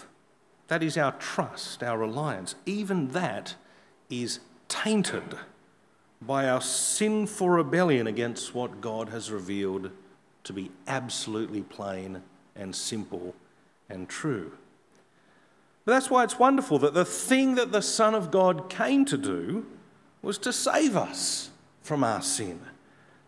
that 0.67 0.81
is 0.81 0.97
our 0.97 1.11
trust, 1.13 1.83
our 1.83 1.97
reliance. 1.97 2.55
Even 2.65 3.09
that 3.09 3.55
is 4.09 4.39
tainted 4.67 5.37
by 6.21 6.47
our 6.47 6.61
sinful 6.61 7.49
rebellion 7.49 8.07
against 8.07 8.55
what 8.55 8.81
God 8.81 9.09
has 9.09 9.29
revealed 9.29 9.91
to 10.45 10.53
be 10.53 10.71
absolutely 10.87 11.61
plain 11.61 12.21
and 12.55 12.75
simple 12.75 13.35
and 13.89 14.07
true. 14.07 14.53
But 15.85 15.91
that's 15.93 16.09
why 16.09 16.23
it's 16.23 16.39
wonderful 16.39 16.79
that 16.79 16.93
the 16.93 17.05
thing 17.05 17.55
that 17.55 17.71
the 17.71 17.81
Son 17.81 18.15
of 18.15 18.31
God 18.31 18.69
came 18.69 19.05
to 19.05 19.17
do 19.17 19.65
was 20.23 20.39
to 20.39 20.51
save 20.51 20.97
us 20.97 21.51
from 21.83 22.03
our 22.03 22.21
sin 22.21 22.59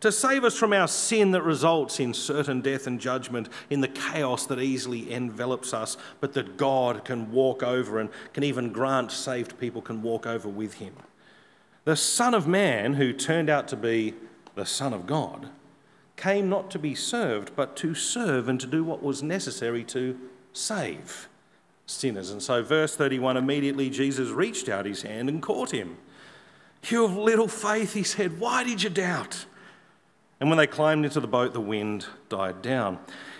to 0.05 0.11
save 0.11 0.43
us 0.43 0.55
from 0.55 0.71
our 0.71 0.87
sin 0.87 1.31
that 1.31 1.41
results 1.41 1.99
in 1.99 2.13
certain 2.13 2.61
death 2.61 2.85
and 2.85 2.99
judgment, 2.99 3.49
in 3.71 3.81
the 3.81 3.87
chaos 3.87 4.45
that 4.45 4.59
easily 4.59 5.11
envelops 5.11 5.73
us, 5.73 5.97
but 6.19 6.33
that 6.33 6.57
God 6.57 7.03
can 7.03 7.31
walk 7.31 7.63
over 7.63 7.99
and 7.99 8.11
can 8.31 8.43
even 8.43 8.71
grant 8.71 9.11
saved 9.11 9.57
people 9.57 9.81
can 9.81 10.03
walk 10.03 10.27
over 10.27 10.47
with 10.47 10.75
him. 10.75 10.93
The 11.85 11.95
Son 11.95 12.35
of 12.35 12.47
Man, 12.47 12.93
who 12.93 13.13
turned 13.13 13.49
out 13.49 13.67
to 13.69 13.75
be 13.75 14.13
the 14.53 14.67
Son 14.67 14.93
of 14.93 15.07
God, 15.07 15.49
came 16.17 16.49
not 16.49 16.69
to 16.69 16.77
be 16.77 16.93
served, 16.93 17.55
but 17.55 17.75
to 17.77 17.95
serve 17.95 18.47
and 18.47 18.59
to 18.59 18.67
do 18.67 18.83
what 18.83 19.01
was 19.01 19.23
necessary 19.23 19.83
to 19.85 20.19
save 20.53 21.27
sinners. 21.87 22.29
And 22.29 22.43
so, 22.43 22.61
verse 22.61 22.95
31 22.95 23.37
immediately 23.37 23.89
Jesus 23.89 24.29
reached 24.29 24.69
out 24.69 24.85
his 24.85 25.01
hand 25.01 25.29
and 25.29 25.41
caught 25.41 25.71
him. 25.71 25.97
You 26.89 27.05
of 27.05 27.17
little 27.17 27.47
faith, 27.47 27.93
he 27.93 28.03
said, 28.03 28.39
why 28.39 28.63
did 28.63 28.83
you 28.83 28.89
doubt? 28.89 29.45
And 30.39 30.49
when 30.49 30.57
they 30.57 30.67
climbed 30.67 31.05
into 31.05 31.19
the 31.19 31.27
boat, 31.27 31.53
the 31.53 31.61
wind 31.61 32.05
died 32.29 32.61
down. 32.61 32.99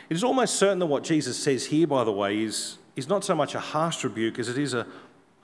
It 0.09 0.15
is 0.15 0.23
almost 0.23 0.55
certain 0.55 0.79
that 0.79 0.85
what 0.87 1.03
Jesus 1.03 1.37
says 1.37 1.67
here, 1.67 1.87
by 1.87 2.03
the 2.03 2.11
way, 2.11 2.41
is, 2.41 2.77
is 2.95 3.07
not 3.07 3.23
so 3.23 3.35
much 3.35 3.53
a 3.55 3.59
harsh 3.59 4.03
rebuke 4.03 4.39
as 4.39 4.49
it 4.49 4.57
is 4.57 4.73
a 4.73 4.87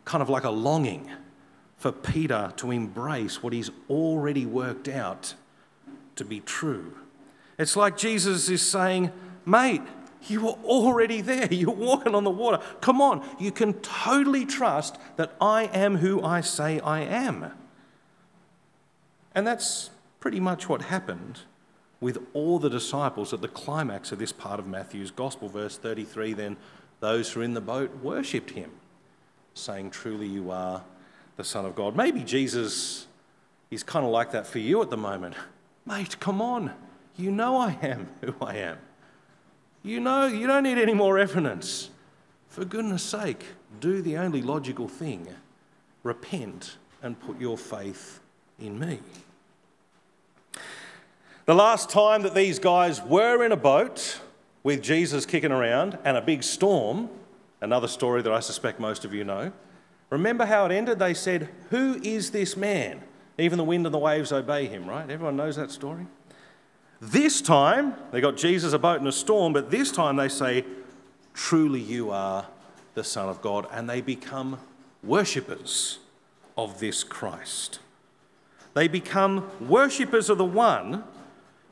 kind 0.06 0.22
of 0.22 0.30
like 0.30 0.44
a 0.44 0.50
longing 0.50 1.12
for 1.78 1.92
Peter 1.92 2.54
to 2.58 2.72
embrace 2.72 3.42
what 3.42 3.54
he's 3.54 3.72
already 3.90 4.46
worked 4.46 4.88
out 4.88 5.34
to 6.16 6.24
be 6.24 6.40
true. 6.40 6.94
It's 7.58 7.76
like 7.76 7.98
Jesus 7.98 8.50
is 8.50 8.62
saying, 8.62 9.12
Mate, 9.46 9.82
you 10.28 10.42
were 10.42 10.58
already 10.64 11.22
there. 11.22 11.48
You're 11.52 11.72
walking 11.72 12.16
on 12.16 12.24
the 12.24 12.30
water. 12.30 12.60
Come 12.82 13.02
on, 13.02 13.26
you 13.40 13.52
can 13.52 13.74
totally 13.82 14.46
trust 14.46 14.98
that 15.16 15.36
I 15.42 15.64
am 15.66 15.98
who 15.98 16.24
I 16.24 16.42
say 16.42 16.80
I 16.80 17.02
am. 17.02 17.52
And 19.34 19.48
that's 19.48 19.90
pretty 20.20 20.40
much 20.40 20.68
what 20.68 20.84
happened 20.84 21.40
with 22.00 22.18
all 22.34 22.60
the 22.60 22.70
disciples 22.70 23.34
at 23.34 23.42
the 23.42 23.48
climax 23.48 24.12
of 24.12 24.20
this 24.20 24.32
part 24.32 24.60
of 24.60 24.68
Matthew's 24.68 25.12
Gospel. 25.12 25.48
Verse 25.48 25.78
33 25.78 26.34
then 26.34 26.58
those 27.00 27.32
who 27.32 27.40
were 27.40 27.44
in 27.44 27.54
the 27.54 27.62
boat 27.62 27.96
worshipped 28.02 28.52
him, 28.52 28.72
saying, 29.54 29.92
Truly 29.92 30.28
you 30.28 30.52
are 30.52 30.84
the 31.36 31.44
Son 31.44 31.66
of 31.66 31.76
God. 31.76 31.96
Maybe 31.96 32.24
Jesus 32.24 33.08
is 33.70 33.84
kind 33.84 34.06
of 34.06 34.12
like 34.12 34.32
that 34.32 34.46
for 34.46 34.60
you 34.60 34.82
at 34.82 34.90
the 34.90 34.98
moment. 34.98 35.36
Mate, 35.86 36.20
come 36.20 36.42
on. 36.42 36.72
You 37.18 37.32
know 37.32 37.58
I 37.58 37.78
am 37.82 38.10
who 38.22 38.36
I 38.42 38.56
am. 38.56 38.78
You 39.84 40.00
know, 40.00 40.28
you 40.28 40.46
don't 40.46 40.64
need 40.64 40.78
any 40.78 40.94
more 40.94 41.18
evidence. 41.18 41.90
For 42.48 42.66
goodness 42.66 43.02
sake, 43.02 43.46
do 43.80 44.02
the 44.02 44.18
only 44.18 44.42
logical 44.42 44.88
thing 44.88 45.28
repent 46.04 46.78
and 47.02 47.20
put 47.20 47.40
your 47.40 47.58
faith 47.58 48.21
in 48.62 48.80
me. 48.80 49.00
The 51.46 51.56
last 51.56 51.90
time 51.90 52.22
that 52.22 52.36
these 52.36 52.60
guys 52.60 53.02
were 53.02 53.44
in 53.44 53.52
a 53.52 53.58
boat 53.58 54.22
with 54.64 54.82
Jesus 54.82 55.26
kicking 55.26 55.52
around 55.52 55.98
and 56.06 56.16
a 56.16 56.22
big 56.22 56.44
storm, 56.44 57.10
another 57.60 57.88
story 57.88 58.22
that 58.22 58.32
I 58.32 58.40
suspect 58.40 58.80
most 58.80 59.04
of 59.04 59.14
you 59.14 59.24
know, 59.24 59.52
remember 60.10 60.46
how 60.46 60.66
it 60.66 60.72
ended? 60.72 61.00
They 61.00 61.14
said, 61.14 61.50
Who 61.72 62.00
is 62.04 62.32
this 62.32 62.56
man? 62.56 63.02
Even 63.38 63.58
the 63.58 63.64
wind 63.64 63.86
and 63.86 63.94
the 63.94 64.00
waves 64.00 64.32
obey 64.32 64.68
him, 64.68 64.88
right? 64.88 65.10
Everyone 65.10 65.36
knows 65.36 65.56
that 65.56 65.72
story? 65.72 66.06
This 67.02 67.42
time, 67.42 67.96
they 68.12 68.22
got 68.22 68.38
Jesus 68.38 68.74
a 68.74 68.80
boat 68.80 69.02
in 69.02 69.08
a 69.08 69.12
storm, 69.12 69.54
but 69.54 69.72
this 69.72 69.92
time 69.92 70.18
they 70.18 70.30
say, 70.30 70.64
Truly 71.34 71.80
you 71.80 72.12
are 72.12 72.46
the 72.94 73.04
Son 73.04 73.28
of 73.28 73.42
God. 73.42 73.68
And 73.72 73.90
they 73.90 74.02
become 74.02 74.60
worshippers 75.02 76.00
of 76.56 76.80
this 76.80 77.04
Christ. 77.04 77.80
They 78.74 78.88
become 78.88 79.50
worshippers 79.60 80.30
of 80.30 80.38
the 80.38 80.46
one 80.46 81.04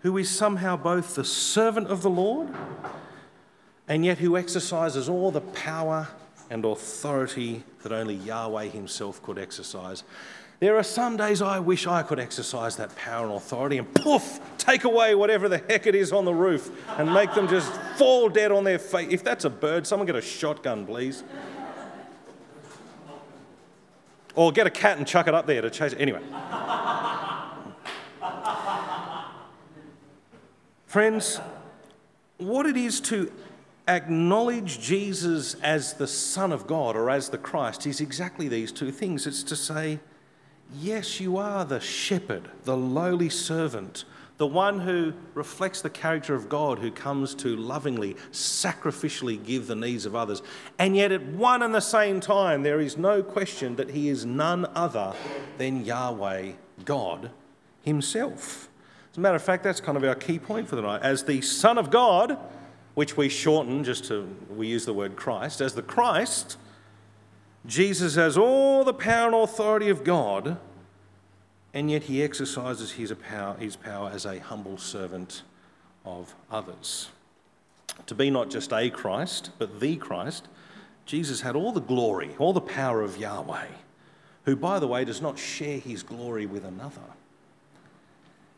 who 0.01 0.17
is 0.17 0.29
somehow 0.29 0.77
both 0.77 1.15
the 1.15 1.25
servant 1.25 1.88
of 1.88 2.01
the 2.01 2.09
Lord 2.09 2.49
and 3.88 4.05
yet 4.05 4.19
who 4.19 4.38
exercises 4.38 5.09
all 5.09 5.31
the 5.31 5.41
power 5.41 6.07
and 6.49 6.65
authority 6.65 7.63
that 7.83 7.91
only 7.91 8.15
Yahweh 8.15 8.65
Himself 8.65 9.21
could 9.23 9.38
exercise. 9.38 10.03
There 10.59 10.75
are 10.75 10.83
some 10.83 11.15
days 11.15 11.41
I 11.41 11.59
wish 11.59 11.88
I 11.88 12.03
could 12.03 12.19
exercise 12.19 12.75
that 12.77 12.93
power 12.97 13.25
and 13.25 13.33
authority 13.33 13.77
and 13.77 13.93
poof, 13.93 14.41
take 14.57 14.83
away 14.83 15.15
whatever 15.15 15.47
the 15.47 15.59
heck 15.69 15.88
it 15.88 15.95
is 15.95 16.12
on 16.12 16.25
the 16.25 16.33
roof 16.33 16.69
and 16.97 17.13
make 17.13 17.33
them 17.33 17.47
just 17.47 17.71
fall 17.97 18.27
dead 18.27 18.51
on 18.51 18.65
their 18.65 18.79
face. 18.79 19.07
If 19.09 19.23
that's 19.23 19.45
a 19.45 19.49
bird, 19.49 19.88
someone 19.88 20.05
get 20.05 20.17
a 20.17 20.21
shotgun, 20.21 20.85
please. 20.85 21.23
Or 24.39 24.54
get 24.54 24.65
a 24.65 24.69
cat 24.69 24.97
and 24.97 25.06
chuck 25.06 25.28
it 25.28 25.34
up 25.34 25.47
there 25.47 25.62
to 25.62 25.69
chase 25.69 25.91
it. 25.91 25.99
Anyway. 25.99 26.21
Friends, 30.86 31.41
what 32.38 32.65
it 32.65 32.78
is 32.78 33.02
to 33.02 33.34
acknowledge 33.89 34.80
Jesus 34.80 35.56
as 35.56 35.95
the 35.95 36.08
Son 36.08 36.54
of 36.54 36.67
God 36.67 36.95
or 36.95 37.10
as 37.10 37.28
the 37.28 37.38
Christ 37.38 37.86
is 37.86 37.99
exactly 37.99 38.47
these 38.47 38.71
two 38.71 38.93
things. 38.93 39.28
It's 39.28 39.43
to 39.43 39.58
say, 39.58 39.99
yes, 40.73 41.19
you 41.19 41.36
are 41.36 41.65
the 41.65 41.82
shepherd, 41.82 42.49
the 42.63 42.78
lowly 42.78 43.28
servant, 43.28 44.06
the 44.39 44.47
one 44.47 44.80
who 44.80 45.13
reflects 45.34 45.82
the 45.82 45.89
character 45.89 46.34
of 46.34 46.47
God, 46.47 46.80
who 46.80 46.91
comes 46.91 47.36
to 47.36 47.58
lovingly, 47.58 48.15
sacrificially 48.32 49.43
give 49.43 49.67
the 49.67 49.75
needs 49.75 50.06
of 50.06 50.15
others. 50.15 50.41
And 50.80 50.95
yet, 50.95 51.12
at 51.12 51.21
one 51.25 51.62
and 51.62 51.75
the 51.75 51.82
same 51.82 52.21
time, 52.21 52.63
there 52.63 52.80
is 52.80 52.97
no 52.97 53.21
question 53.21 53.75
that 53.75 53.91
he 53.91 54.08
is 54.08 54.25
none 54.25 54.65
other 54.75 55.13
than 55.58 55.84
Yahweh, 55.84 56.54
God 56.86 57.32
Himself. 57.82 58.69
As 59.12 59.17
a 59.17 59.19
matter 59.19 59.36
of 59.36 59.43
fact, 59.43 59.62
that's 59.62 59.82
kind 59.82 59.97
of 59.97 60.06
our 60.06 60.15
key 60.15 60.39
point 60.39 60.69
for 60.69 60.78
the 60.78 60.84
night. 60.84 61.02
As 61.02 61.25
the 61.25 61.41
Son 61.41 61.78
of 61.78 61.91
God, 61.91 62.38
which 62.93 63.17
we 63.17 63.28
shorten 63.28 63.84
just 63.84 64.06
to, 64.06 64.34
we 64.49 64.67
use 64.67 64.86
the 64.86 64.93
word 64.93 65.17
Christ, 65.17 65.60
as 65.60 65.73
the 65.73 65.82
Christ, 65.82 66.58
Jesus 67.65 68.15
has 68.15 68.38
all 68.38 68.86
the 68.86 68.93
power 68.93 69.25
and 69.28 69.36
authority 69.36 69.89
of 69.89 70.06
God, 70.06 70.58
and 71.73 71.91
yet 71.91 72.03
he 72.03 72.23
exercises 72.23 72.93
his 72.93 73.13
power, 73.13 73.55
his 73.58 73.75
power 73.75 74.10
as 74.13 74.25
a 74.25 74.39
humble 74.39 74.77
servant 74.77 75.43
of 76.05 76.34
others. 76.51 77.10
To 78.08 78.15
be 78.15 78.29
not 78.29 78.49
just 78.49 78.73
a 78.73 78.89
Christ, 78.89 79.51
but 79.58 79.79
the 79.79 79.95
Christ, 79.97 80.47
Jesus 81.05 81.41
had 81.41 81.55
all 81.55 81.71
the 81.71 81.82
glory, 81.82 82.36
all 82.39 82.53
the 82.53 82.62
power 82.62 83.01
of 83.01 83.17
Yahweh, 83.17 83.67
who, 84.45 84.55
by 84.55 84.79
the 84.79 84.88
way, 84.88 85.05
does 85.05 85.21
not 85.21 85.38
share 85.38 85.79
his 85.79 86.03
glory 86.03 86.45
with 86.45 86.63
another. 86.65 87.01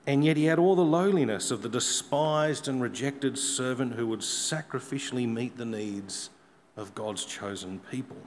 And 0.08 0.26
yet 0.26 0.38
he 0.38 0.46
had 0.46 0.60
all 0.60 0.76
the 0.76 0.82
lowliness 0.82 1.52
of 1.52 1.62
the 1.62 1.70
despised 1.70 2.68
and 2.68 2.82
rejected 2.82 3.38
servant 3.38 3.94
who 3.94 4.08
would 4.08 4.22
sacrificially 4.22 5.28
meet 5.28 5.58
the 5.58 5.66
needs 5.66 6.30
of 6.76 6.96
God's 6.96 7.24
chosen 7.26 7.80
people. 7.92 8.18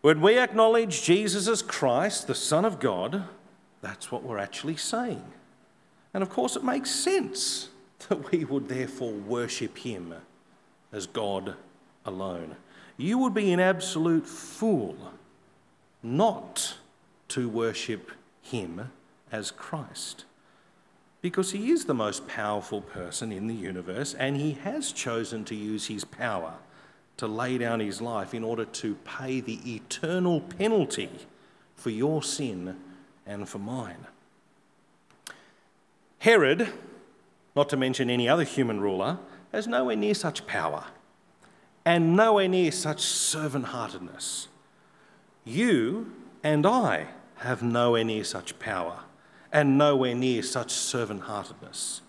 When 0.00 0.20
we 0.20 0.38
acknowledge 0.38 1.02
Jesus 1.02 1.48
as 1.48 1.62
Christ, 1.62 2.26
the 2.26 2.34
Son 2.34 2.64
of 2.64 2.78
God, 2.78 3.24
that's 3.86 4.10
what 4.10 4.24
we're 4.24 4.38
actually 4.38 4.76
saying. 4.76 5.22
And 6.12 6.22
of 6.22 6.28
course, 6.28 6.56
it 6.56 6.64
makes 6.64 6.90
sense 6.90 7.68
that 8.08 8.32
we 8.32 8.44
would 8.44 8.68
therefore 8.68 9.12
worship 9.12 9.78
him 9.78 10.12
as 10.92 11.06
God 11.06 11.54
alone. 12.04 12.56
You 12.96 13.18
would 13.18 13.34
be 13.34 13.52
an 13.52 13.60
absolute 13.60 14.26
fool 14.26 14.96
not 16.02 16.78
to 17.28 17.48
worship 17.48 18.10
him 18.42 18.90
as 19.30 19.50
Christ 19.50 20.24
because 21.20 21.52
he 21.52 21.70
is 21.70 21.84
the 21.84 21.94
most 21.94 22.28
powerful 22.28 22.80
person 22.80 23.32
in 23.32 23.46
the 23.46 23.54
universe 23.54 24.14
and 24.14 24.36
he 24.36 24.52
has 24.52 24.92
chosen 24.92 25.44
to 25.44 25.54
use 25.54 25.86
his 25.86 26.04
power 26.04 26.54
to 27.16 27.26
lay 27.26 27.58
down 27.58 27.80
his 27.80 28.00
life 28.00 28.32
in 28.34 28.44
order 28.44 28.64
to 28.64 28.94
pay 29.04 29.40
the 29.40 29.74
eternal 29.74 30.40
penalty 30.40 31.10
for 31.74 31.90
your 31.90 32.22
sin 32.22 32.76
and 33.26 33.48
for 33.48 33.58
mine. 33.58 34.06
Herod, 36.18 36.68
not 37.54 37.68
to 37.70 37.76
mention 37.76 38.10
any 38.10 38.28
other 38.28 38.44
human 38.44 38.80
ruler, 38.80 39.18
has 39.52 39.66
nowhere 39.66 39.96
near 39.96 40.14
such 40.14 40.46
power 40.46 40.84
and 41.84 42.16
nowhere 42.16 42.48
near 42.48 42.72
such 42.72 43.00
servant 43.00 43.66
heartedness. 43.66 44.48
You 45.44 46.12
and 46.42 46.66
I 46.66 47.06
have 47.36 47.62
nowhere 47.62 48.04
near 48.04 48.24
such 48.24 48.58
power 48.58 49.00
and 49.52 49.78
nowhere 49.78 50.14
near 50.14 50.42
such 50.42 50.72
servant 50.72 51.22
heartedness. 51.22 52.02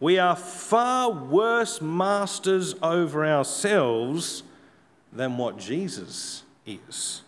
We 0.00 0.18
are 0.18 0.36
far 0.36 1.10
worse 1.10 1.80
masters 1.80 2.74
over 2.82 3.24
ourselves 3.24 4.42
than 5.12 5.38
what 5.38 5.58
Jesus 5.58 6.42
is. 6.66 7.22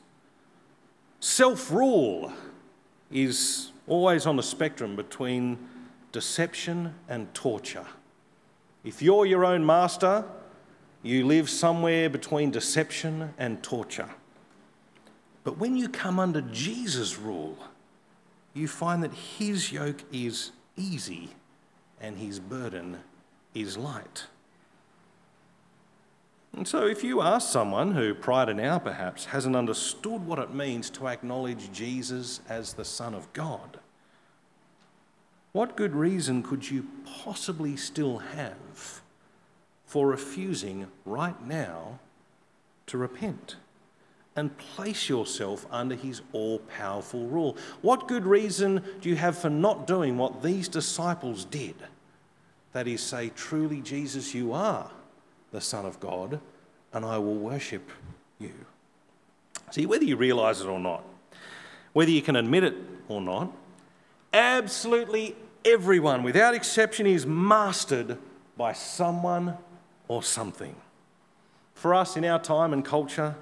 Self 1.20 1.70
rule 1.70 2.32
is 3.10 3.72
always 3.86 4.26
on 4.26 4.36
the 4.36 4.42
spectrum 4.42 4.96
between 4.96 5.58
deception 6.12 6.94
and 7.08 7.32
torture. 7.34 7.86
If 8.84 9.02
you're 9.02 9.26
your 9.26 9.44
own 9.44 9.64
master, 9.64 10.24
you 11.02 11.26
live 11.26 11.48
somewhere 11.48 12.10
between 12.10 12.50
deception 12.50 13.34
and 13.38 13.62
torture. 13.62 14.10
But 15.44 15.58
when 15.58 15.76
you 15.76 15.88
come 15.88 16.18
under 16.18 16.40
Jesus' 16.40 17.18
rule, 17.18 17.56
you 18.54 18.68
find 18.68 19.02
that 19.02 19.12
his 19.12 19.72
yoke 19.72 20.02
is 20.12 20.52
easy 20.76 21.30
and 22.00 22.18
his 22.18 22.40
burden 22.40 22.98
is 23.54 23.76
light. 23.76 24.26
And 26.56 26.66
so, 26.66 26.86
if 26.86 27.04
you 27.04 27.20
ask 27.20 27.50
someone 27.50 27.92
who, 27.92 28.14
prior 28.14 28.46
to 28.46 28.54
now 28.54 28.78
perhaps, 28.78 29.26
hasn't 29.26 29.54
understood 29.54 30.26
what 30.26 30.38
it 30.38 30.52
means 30.52 30.90
to 30.90 31.06
acknowledge 31.06 31.70
Jesus 31.72 32.40
as 32.48 32.72
the 32.72 32.84
Son 32.84 33.14
of 33.14 33.32
God, 33.32 33.78
what 35.52 35.76
good 35.76 35.94
reason 35.94 36.42
could 36.42 36.70
you 36.70 36.86
possibly 37.04 37.76
still 37.76 38.18
have 38.18 39.02
for 39.86 40.06
refusing 40.06 40.88
right 41.04 41.40
now 41.46 41.98
to 42.86 42.98
repent 42.98 43.56
and 44.36 44.56
place 44.56 45.08
yourself 45.08 45.66
under 45.70 45.94
his 45.94 46.22
all 46.32 46.58
powerful 46.60 47.26
rule? 47.26 47.56
What 47.82 48.08
good 48.08 48.24
reason 48.24 48.82
do 49.00 49.08
you 49.08 49.16
have 49.16 49.38
for 49.38 49.50
not 49.50 49.86
doing 49.86 50.16
what 50.16 50.42
these 50.42 50.68
disciples 50.68 51.44
did? 51.44 51.76
That 52.72 52.86
is, 52.86 53.00
say, 53.00 53.30
truly, 53.34 53.80
Jesus, 53.80 54.34
you 54.34 54.52
are 54.52 54.90
the 55.50 55.60
Son 55.60 55.86
of 55.86 56.00
God, 56.00 56.40
and 56.92 57.04
I 57.04 57.18
will 57.18 57.36
worship 57.36 57.90
you. 58.38 58.52
See, 59.70 59.86
whether 59.86 60.04
you 60.04 60.16
realize 60.16 60.60
it 60.60 60.66
or 60.66 60.78
not, 60.78 61.04
whether 61.92 62.10
you 62.10 62.22
can 62.22 62.36
admit 62.36 62.64
it 62.64 62.74
or 63.08 63.20
not, 63.20 63.52
absolutely 64.32 65.36
everyone, 65.64 66.22
without 66.22 66.54
exception, 66.54 67.06
is 67.06 67.26
mastered 67.26 68.18
by 68.56 68.72
someone 68.72 69.56
or 70.06 70.22
something. 70.22 70.74
For 71.74 71.94
us 71.94 72.16
in 72.16 72.24
our 72.24 72.40
time 72.40 72.72
and 72.72 72.84
culture, 72.84 73.36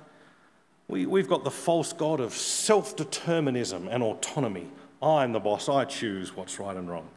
we, 0.88 1.07
we've 1.07 1.29
got 1.29 1.42
the 1.42 1.51
false 1.51 1.92
god 1.92 2.21
of 2.21 2.33
self 2.35 2.97
determinism 2.97 3.88
and 3.88 4.03
autonomy. 4.03 4.69
I'm 5.03 5.33
the 5.33 5.40
boss, 5.40 5.69
I 5.69 5.85
choose 5.85 6.37
what's 6.37 6.59
right 6.59 6.77
and 6.77 6.88
wrong. 6.88 7.09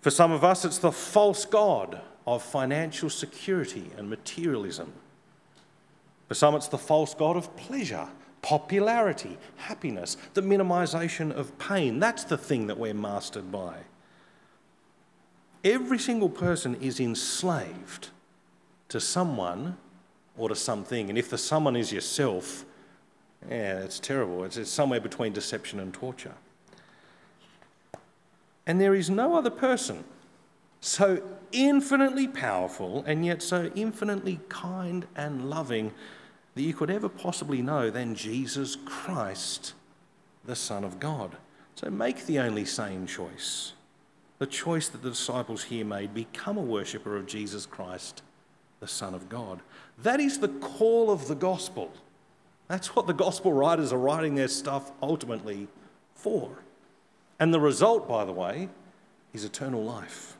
For 0.00 0.10
some 0.10 0.32
of 0.32 0.44
us, 0.44 0.64
it's 0.64 0.78
the 0.78 0.92
false 0.92 1.44
god 1.44 2.00
of 2.26 2.42
financial 2.42 3.10
security 3.10 3.90
and 3.96 4.08
materialism. 4.08 4.92
For 6.28 6.34
some, 6.34 6.54
it's 6.54 6.68
the 6.68 6.78
false 6.78 7.14
god 7.14 7.36
of 7.36 7.54
pleasure, 7.56 8.08
popularity, 8.42 9.38
happiness, 9.56 10.16
the 10.32 10.40
minimization 10.40 11.32
of 11.32 11.58
pain. 11.58 12.00
That's 12.00 12.24
the 12.24 12.38
thing 12.38 12.66
that 12.68 12.78
we're 12.78 12.94
mastered 12.94 13.52
by. 13.52 13.76
Every 15.62 15.98
single 15.98 16.28
person 16.28 16.76
is 16.76 17.00
enslaved 17.00 18.08
to 18.88 19.00
someone 19.00 19.76
or 20.36 20.48
to 20.48 20.54
something. 20.54 21.08
And 21.08 21.18
if 21.18 21.30
the 21.30 21.38
someone 21.38 21.76
is 21.76 21.92
yourself, 21.92 22.64
yeah, 23.48 23.80
it's 23.80 24.00
terrible. 24.00 24.44
It's, 24.44 24.56
it's 24.56 24.70
somewhere 24.70 25.00
between 25.00 25.32
deception 25.32 25.80
and 25.80 25.92
torture. 25.92 26.34
And 28.66 28.80
there 28.80 28.94
is 28.94 29.10
no 29.10 29.36
other 29.36 29.50
person 29.50 30.04
so 30.84 31.22
infinitely 31.54 32.28
powerful 32.28 33.04
and 33.06 33.24
yet 33.24 33.42
so 33.42 33.70
infinitely 33.74 34.40
kind 34.48 35.06
and 35.16 35.48
loving 35.48 35.92
that 36.54 36.62
you 36.62 36.74
could 36.74 36.90
ever 36.90 37.08
possibly 37.08 37.62
know 37.62 37.90
than 37.90 38.14
Jesus 38.14 38.76
Christ, 38.84 39.72
the 40.44 40.56
Son 40.56 40.84
of 40.84 41.00
God. 41.00 41.36
So 41.74 41.90
make 41.90 42.26
the 42.26 42.38
only 42.38 42.64
sane 42.64 43.06
choice. 43.06 43.72
The 44.38 44.46
choice 44.46 44.88
that 44.88 45.02
the 45.02 45.10
disciples 45.10 45.64
here 45.64 45.84
made 45.84 46.12
become 46.12 46.58
a 46.58 46.62
worshipper 46.62 47.16
of 47.16 47.26
Jesus 47.26 47.66
Christ, 47.66 48.22
the 48.80 48.88
Son 48.88 49.14
of 49.14 49.28
God. 49.28 49.60
That 50.02 50.20
is 50.20 50.38
the 50.38 50.48
call 50.48 51.10
of 51.10 51.28
the 51.28 51.34
gospel. 51.34 51.92
That's 52.68 52.94
what 52.96 53.06
the 53.06 53.12
gospel 53.12 53.52
writers 53.52 53.92
are 53.92 53.98
writing 53.98 54.34
their 54.34 54.48
stuff 54.48 54.90
ultimately 55.02 55.68
for. 56.14 56.50
And 57.38 57.52
the 57.52 57.60
result, 57.60 58.08
by 58.08 58.24
the 58.24 58.32
way, 58.32 58.68
is 59.32 59.44
eternal 59.44 59.82
life. 59.82 60.36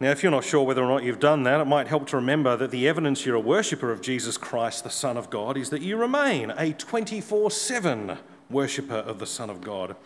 Now, 0.00 0.12
if 0.12 0.22
you're 0.22 0.30
not 0.30 0.44
sure 0.44 0.62
whether 0.62 0.84
or 0.84 0.86
not 0.86 1.02
you've 1.02 1.18
done 1.18 1.42
that, 1.42 1.60
it 1.60 1.64
might 1.64 1.88
help 1.88 2.06
to 2.08 2.16
remember 2.16 2.56
that 2.56 2.70
the 2.70 2.86
evidence 2.86 3.26
you're 3.26 3.34
a 3.34 3.40
worshipper 3.40 3.90
of 3.90 4.00
Jesus 4.00 4.36
Christ, 4.36 4.84
the 4.84 4.90
Son 4.90 5.16
of 5.16 5.28
God, 5.28 5.56
is 5.56 5.70
that 5.70 5.82
you 5.82 5.96
remain 5.96 6.52
a 6.56 6.72
24 6.72 7.50
7 7.50 8.16
worshipper 8.48 8.94
of 8.94 9.18
the 9.18 9.26
Son 9.26 9.50
of 9.50 9.60
God. 9.60 9.90
You 9.90 9.96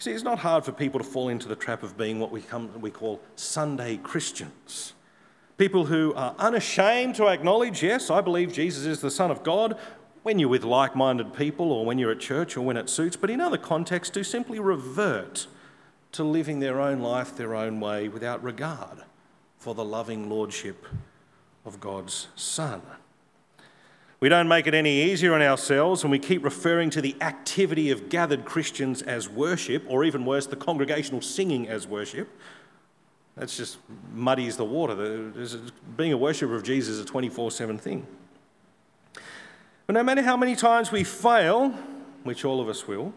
see, 0.00 0.12
it's 0.12 0.22
not 0.22 0.40
hard 0.40 0.66
for 0.66 0.72
people 0.72 1.00
to 1.00 1.04
fall 1.04 1.30
into 1.30 1.48
the 1.48 1.56
trap 1.56 1.82
of 1.82 1.96
being 1.96 2.20
what 2.20 2.30
we, 2.30 2.42
come, 2.42 2.78
we 2.78 2.90
call 2.90 3.22
Sunday 3.36 3.96
Christians. 3.96 4.92
People 5.56 5.86
who 5.86 6.12
are 6.12 6.34
unashamed 6.38 7.14
to 7.14 7.28
acknowledge, 7.28 7.82
yes, 7.82 8.10
I 8.10 8.20
believe 8.20 8.52
Jesus 8.52 8.84
is 8.84 9.00
the 9.00 9.10
Son 9.10 9.30
of 9.30 9.42
God, 9.42 9.78
when 10.24 10.38
you're 10.38 10.50
with 10.50 10.62
like 10.62 10.94
minded 10.94 11.32
people 11.32 11.72
or 11.72 11.86
when 11.86 11.98
you're 11.98 12.12
at 12.12 12.20
church 12.20 12.54
or 12.54 12.60
when 12.60 12.76
it 12.76 12.90
suits, 12.90 13.16
but 13.16 13.30
in 13.30 13.40
other 13.40 13.56
contexts, 13.56 14.12
do 14.12 14.22
simply 14.22 14.60
revert 14.60 15.46
to 16.12 16.22
living 16.22 16.60
their 16.60 16.82
own 16.82 17.00
life 17.00 17.34
their 17.34 17.54
own 17.54 17.80
way 17.80 18.08
without 18.08 18.42
regard 18.44 19.04
for 19.58 19.74
the 19.74 19.84
loving 19.84 20.30
lordship 20.30 20.86
of 21.64 21.80
God's 21.80 22.28
Son. 22.36 22.80
We 24.20 24.28
don't 24.28 24.48
make 24.48 24.66
it 24.66 24.74
any 24.74 25.02
easier 25.02 25.34
on 25.34 25.42
ourselves 25.42 26.02
when 26.02 26.10
we 26.10 26.18
keep 26.18 26.42
referring 26.42 26.90
to 26.90 27.00
the 27.00 27.14
activity 27.20 27.90
of 27.90 28.08
gathered 28.08 28.44
Christians 28.44 29.02
as 29.02 29.28
worship, 29.28 29.84
or 29.86 30.04
even 30.04 30.24
worse, 30.24 30.46
the 30.46 30.56
congregational 30.56 31.20
singing 31.20 31.68
as 31.68 31.86
worship. 31.86 32.28
That's 33.36 33.56
just 33.56 33.78
muddies 34.12 34.56
the 34.56 34.64
water. 34.64 35.32
Being 35.96 36.12
a 36.12 36.16
worshipper 36.16 36.56
of 36.56 36.64
Jesus 36.64 36.96
is 36.96 37.00
a 37.00 37.04
24 37.04 37.52
7 37.52 37.78
thing. 37.78 38.06
But 39.86 39.94
no 39.94 40.02
matter 40.02 40.22
how 40.22 40.36
many 40.36 40.56
times 40.56 40.90
we 40.90 41.04
fail, 41.04 41.70
which 42.24 42.44
all 42.44 42.60
of 42.60 42.68
us 42.68 42.88
will, 42.88 43.14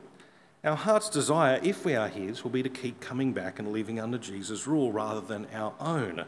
our 0.64 0.76
heart's 0.76 1.10
desire, 1.10 1.60
if 1.64 1.86
we 1.86 1.96
are 1.96 2.08
His, 2.08 2.44
will 2.44 2.52
be 2.52 2.62
to 2.62 2.70
keep 2.70 3.00
coming 3.00 3.34
back 3.34 3.58
and 3.58 3.72
living 3.72 4.00
under 4.00 4.18
Jesus' 4.18 4.68
rule 4.68 4.92
rather 4.92 5.22
than 5.22 5.48
our 5.54 5.74
own. 5.80 6.26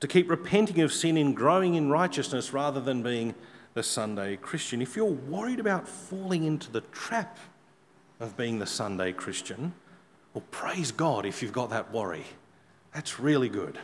To 0.00 0.08
keep 0.08 0.30
repenting 0.30 0.82
of 0.82 0.92
sin 0.92 1.16
and 1.16 1.34
growing 1.34 1.74
in 1.74 1.90
righteousness 1.90 2.52
rather 2.52 2.80
than 2.80 3.02
being 3.02 3.34
the 3.74 3.82
Sunday 3.82 4.36
Christian. 4.36 4.80
If 4.80 4.94
you're 4.94 5.04
worried 5.06 5.58
about 5.58 5.88
falling 5.88 6.44
into 6.44 6.70
the 6.70 6.82
trap 6.92 7.38
of 8.20 8.36
being 8.36 8.58
the 8.58 8.66
Sunday 8.66 9.12
Christian, 9.12 9.74
well, 10.32 10.44
praise 10.50 10.92
God 10.92 11.26
if 11.26 11.42
you've 11.42 11.52
got 11.52 11.70
that 11.70 11.92
worry. 11.92 12.24
That's 12.94 13.18
really 13.18 13.48
good. 13.48 13.78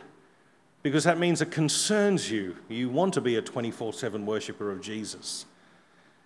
Because 0.81 1.03
that 1.03 1.19
means 1.19 1.41
it 1.41 1.51
concerns 1.51 2.31
you. 2.31 2.55
You 2.69 2.89
want 2.89 3.13
to 3.15 3.21
be 3.21 3.35
a 3.35 3.41
24 3.41 3.93
7 3.93 4.25
worshipper 4.25 4.71
of 4.71 4.81
Jesus. 4.81 5.45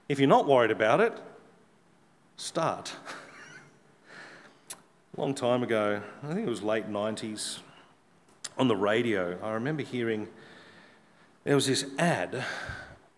If 0.10 0.20
you're 0.20 0.30
not 0.30 0.48
worried 0.48 0.72
about 0.72 1.02
it, 1.02 1.14
start. 2.36 2.94
long 5.18 5.34
time 5.34 5.64
ago, 5.64 6.02
I 6.24 6.28
think 6.28 6.46
it 6.46 6.50
was 6.50 6.62
late 6.62 6.90
90s, 6.90 7.60
on 8.58 8.68
the 8.68 8.76
radio, 8.76 9.38
I 9.42 9.52
remember 9.54 9.84
hearing 9.84 10.28
there 11.44 11.56
was 11.56 11.66
this 11.66 11.86
ad 11.98 12.44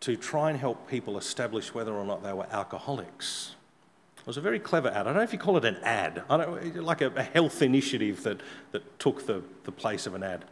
to 0.02 0.16
try 0.16 0.50
and 0.50 0.58
help 0.58 0.90
people 0.90 1.18
establish 1.18 1.74
whether 1.74 1.94
or 1.94 2.06
not 2.06 2.24
they 2.24 2.32
were 2.32 2.48
alcoholics. 2.52 3.56
It 4.18 4.28
was 4.28 4.38
a 4.38 4.42
very 4.42 4.60
clever 4.60 4.90
ad. 4.90 4.98
I 4.98 5.04
don't 5.04 5.16
know 5.16 5.22
if 5.22 5.34
you 5.34 5.40
call 5.40 5.58
it 5.58 5.66
an 5.66 5.78
ad, 5.84 6.24
I 6.30 6.38
don't, 6.38 6.84
like 6.84 7.02
a, 7.02 7.08
a 7.16 7.24
health 7.24 7.62
initiative 7.62 8.24
that, 8.24 8.42
that 8.72 9.00
took 9.00 9.26
the, 9.26 9.44
the 9.64 9.72
place 9.72 10.06
of 10.06 10.14
an 10.14 10.24
ad. 10.24 10.46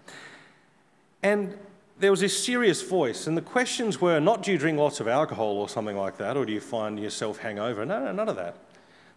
And 1.24 1.58
there 2.00 2.12
was 2.12 2.20
this 2.20 2.44
serious 2.44 2.82
voice, 2.82 3.26
and 3.26 3.38
the 3.38 3.42
questions 3.42 4.02
were 4.02 4.20
not 4.20 4.44
do 4.44 4.52
you 4.52 4.58
drink 4.58 4.78
lots 4.78 5.00
of 5.00 5.08
alcohol 5.08 5.58
or 5.58 5.70
something 5.70 5.98
like 5.98 6.18
that, 6.18 6.36
or 6.36 6.46
do 6.46 6.52
you 6.52 6.62
find 6.62 7.00
yourself 7.00 7.38
hangover? 7.38 7.86
No, 7.86 8.04
no, 8.04 8.12
none 8.12 8.28
of 8.28 8.36
that. 8.36 8.58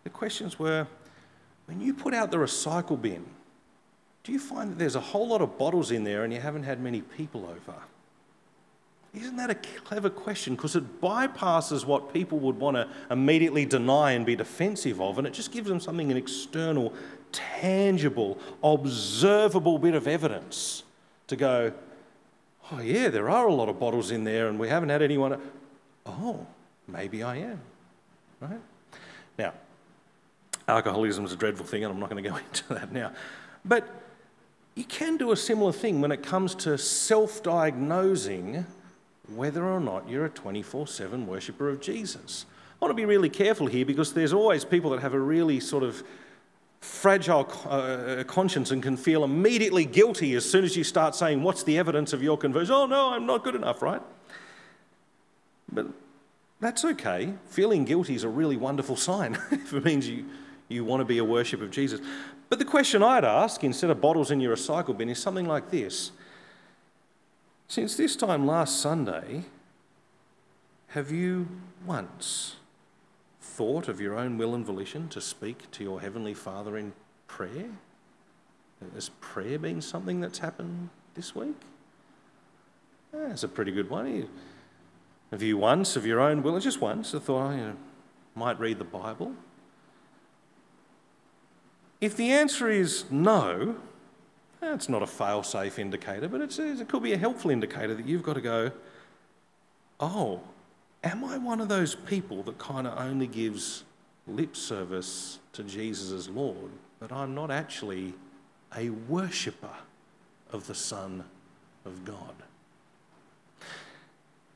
The 0.04 0.10
questions 0.10 0.58
were 0.58 0.86
when 1.70 1.80
you 1.80 1.94
put 1.94 2.12
out 2.12 2.32
the 2.32 2.36
recycle 2.36 3.00
bin, 3.00 3.24
do 4.24 4.32
you 4.32 4.40
find 4.40 4.72
that 4.72 4.78
there's 4.80 4.96
a 4.96 5.00
whole 5.00 5.28
lot 5.28 5.40
of 5.40 5.56
bottles 5.56 5.92
in 5.92 6.02
there 6.02 6.24
and 6.24 6.32
you 6.32 6.40
haven't 6.40 6.64
had 6.64 6.80
many 6.80 7.00
people 7.00 7.44
over? 7.44 7.78
Isn't 9.14 9.36
that 9.36 9.50
a 9.50 9.54
clever 9.54 10.10
question? 10.10 10.56
Because 10.56 10.74
it 10.74 11.00
bypasses 11.00 11.84
what 11.84 12.12
people 12.12 12.40
would 12.40 12.58
want 12.58 12.76
to 12.76 12.88
immediately 13.08 13.66
deny 13.66 14.12
and 14.12 14.26
be 14.26 14.34
defensive 14.34 15.00
of, 15.00 15.18
and 15.18 15.28
it 15.28 15.32
just 15.32 15.52
gives 15.52 15.68
them 15.68 15.78
something 15.78 16.10
an 16.10 16.16
external, 16.16 16.92
tangible, 17.30 18.36
observable 18.64 19.78
bit 19.78 19.94
of 19.94 20.08
evidence 20.08 20.82
to 21.28 21.36
go, 21.36 21.72
oh, 22.72 22.80
yeah, 22.80 23.10
there 23.10 23.30
are 23.30 23.46
a 23.46 23.54
lot 23.54 23.68
of 23.68 23.78
bottles 23.78 24.10
in 24.10 24.24
there 24.24 24.48
and 24.48 24.58
we 24.58 24.68
haven't 24.68 24.88
had 24.88 25.02
anyone. 25.02 25.40
Oh, 26.04 26.44
maybe 26.88 27.22
I 27.22 27.36
am. 27.36 27.60
Right? 28.40 28.60
Now, 29.38 29.52
Alcoholism 30.70 31.24
is 31.24 31.32
a 31.32 31.36
dreadful 31.36 31.66
thing, 31.66 31.84
and 31.84 31.92
I'm 31.92 31.98
not 31.98 32.10
going 32.10 32.22
to 32.22 32.30
go 32.30 32.36
into 32.48 32.74
that 32.74 32.92
now. 32.92 33.12
But 33.64 33.88
you 34.74 34.84
can 34.84 35.16
do 35.16 35.32
a 35.32 35.36
similar 35.36 35.72
thing 35.72 36.00
when 36.00 36.12
it 36.12 36.22
comes 36.22 36.54
to 36.56 36.78
self 36.78 37.42
diagnosing 37.42 38.64
whether 39.34 39.64
or 39.64 39.80
not 39.80 40.08
you're 40.08 40.24
a 40.24 40.30
24 40.30 40.86
7 40.86 41.26
worshipper 41.26 41.68
of 41.68 41.80
Jesus. 41.80 42.46
I 42.80 42.84
want 42.84 42.90
to 42.90 42.96
be 42.96 43.04
really 43.04 43.28
careful 43.28 43.66
here 43.66 43.84
because 43.84 44.14
there's 44.14 44.32
always 44.32 44.64
people 44.64 44.90
that 44.90 45.00
have 45.00 45.12
a 45.12 45.20
really 45.20 45.60
sort 45.60 45.82
of 45.82 46.02
fragile 46.80 47.46
uh, 47.68 48.24
conscience 48.26 48.70
and 48.70 48.82
can 48.82 48.96
feel 48.96 49.22
immediately 49.22 49.84
guilty 49.84 50.34
as 50.34 50.48
soon 50.48 50.64
as 50.64 50.76
you 50.76 50.84
start 50.84 51.14
saying, 51.14 51.42
What's 51.42 51.62
the 51.64 51.78
evidence 51.78 52.12
of 52.12 52.22
your 52.22 52.38
conversion? 52.38 52.74
Oh, 52.74 52.86
no, 52.86 53.10
I'm 53.10 53.26
not 53.26 53.44
good 53.44 53.54
enough, 53.54 53.82
right? 53.82 54.02
But 55.70 55.88
that's 56.60 56.84
okay. 56.84 57.34
Feeling 57.48 57.84
guilty 57.84 58.14
is 58.14 58.24
a 58.24 58.28
really 58.28 58.56
wonderful 58.56 58.96
sign 59.08 59.38
if 59.50 59.72
it 59.72 59.84
means 59.84 60.08
you, 60.08 60.26
you 60.70 60.84
want 60.84 61.00
to 61.00 61.04
be 61.04 61.18
a 61.18 61.24
worship 61.24 61.60
of 61.60 61.70
Jesus. 61.70 62.00
But 62.48 62.58
the 62.58 62.64
question 62.64 63.02
I'd 63.02 63.24
ask, 63.24 63.62
instead 63.64 63.90
of 63.90 64.00
bottles 64.00 64.30
in 64.30 64.40
your 64.40 64.56
recycle 64.56 64.96
bin, 64.96 65.08
is 65.08 65.20
something 65.20 65.46
like 65.46 65.70
this 65.70 66.12
Since 67.68 67.96
this 67.96 68.16
time 68.16 68.46
last 68.46 68.80
Sunday, 68.80 69.44
have 70.88 71.10
you 71.10 71.48
once 71.84 72.56
thought 73.40 73.88
of 73.88 74.00
your 74.00 74.16
own 74.16 74.38
will 74.38 74.54
and 74.54 74.64
volition 74.64 75.08
to 75.08 75.20
speak 75.20 75.70
to 75.72 75.84
your 75.84 76.00
Heavenly 76.00 76.34
Father 76.34 76.78
in 76.78 76.92
prayer? 77.26 77.70
Has 78.94 79.10
prayer 79.20 79.58
been 79.58 79.82
something 79.82 80.20
that's 80.20 80.38
happened 80.38 80.88
this 81.14 81.34
week? 81.34 81.60
That's 83.12 83.42
a 83.42 83.48
pretty 83.48 83.72
good 83.72 83.90
one. 83.90 84.28
Have 85.30 85.42
you 85.42 85.58
once, 85.58 85.96
of 85.96 86.06
your 86.06 86.20
own 86.20 86.42
will, 86.42 86.58
just 86.60 86.80
once, 86.80 87.12
have 87.12 87.24
thought, 87.24 87.50
I 87.50 87.56
you 87.56 87.60
know, 87.60 87.76
might 88.34 88.58
read 88.58 88.78
the 88.78 88.84
Bible? 88.84 89.34
If 92.00 92.16
the 92.16 92.30
answer 92.30 92.68
is 92.68 93.04
no, 93.10 93.76
that's 94.60 94.88
not 94.88 95.02
a 95.02 95.06
fail 95.06 95.42
safe 95.42 95.78
indicator, 95.78 96.28
but 96.28 96.40
it 96.40 96.88
could 96.88 97.02
be 97.02 97.12
a 97.12 97.18
helpful 97.18 97.50
indicator 97.50 97.94
that 97.94 98.06
you've 98.06 98.22
got 98.22 98.34
to 98.34 98.40
go, 98.40 98.70
oh, 99.98 100.40
am 101.04 101.24
I 101.24 101.38
one 101.38 101.60
of 101.60 101.68
those 101.68 101.94
people 101.94 102.42
that 102.44 102.58
kind 102.58 102.86
of 102.86 102.98
only 102.98 103.26
gives 103.26 103.84
lip 104.26 104.56
service 104.56 105.38
to 105.52 105.62
Jesus 105.62 106.12
as 106.12 106.28
Lord, 106.28 106.70
but 106.98 107.12
I'm 107.12 107.34
not 107.34 107.50
actually 107.50 108.14
a 108.76 108.90
worshipper 108.90 109.76
of 110.52 110.66
the 110.66 110.74
Son 110.74 111.24
of 111.84 112.04
God? 112.04 112.34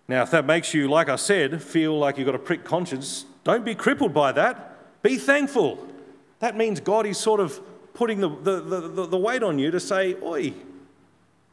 Now, 0.06 0.22
if 0.22 0.30
that 0.32 0.44
makes 0.44 0.74
you, 0.74 0.88
like 0.88 1.08
I 1.08 1.16
said, 1.16 1.62
feel 1.62 1.98
like 1.98 2.18
you've 2.18 2.26
got 2.26 2.34
a 2.34 2.38
prick 2.38 2.64
conscience, 2.64 3.24
don't 3.42 3.64
be 3.64 3.74
crippled 3.74 4.12
by 4.12 4.32
that. 4.32 5.02
Be 5.02 5.16
thankful. 5.16 5.86
That 6.44 6.58
means 6.58 6.78
God 6.78 7.06
is 7.06 7.16
sort 7.16 7.40
of 7.40 7.58
putting 7.94 8.20
the, 8.20 8.28
the, 8.28 8.60
the, 8.60 9.06
the 9.06 9.16
weight 9.16 9.42
on 9.42 9.58
you 9.58 9.70
to 9.70 9.80
say, 9.80 10.14
Oi, 10.22 10.52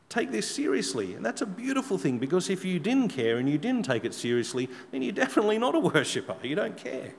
take 0.09 0.31
this 0.31 0.53
seriously. 0.53 1.13
And 1.13 1.25
that's 1.25 1.41
a 1.41 1.45
beautiful 1.45 1.97
thing 1.97 2.19
because 2.19 2.49
if 2.49 2.65
you 2.65 2.77
didn't 2.77 3.07
care 3.07 3.37
and 3.37 3.49
you 3.49 3.57
didn't 3.57 3.85
take 3.85 4.03
it 4.03 4.13
seriously, 4.13 4.67
then 4.91 5.01
you're 5.01 5.13
definitely 5.13 5.57
not 5.57 5.75
a 5.75 5.79
worshipper. 5.95 6.35
You 6.43 6.55
don't 6.55 6.75
care. 6.75 7.13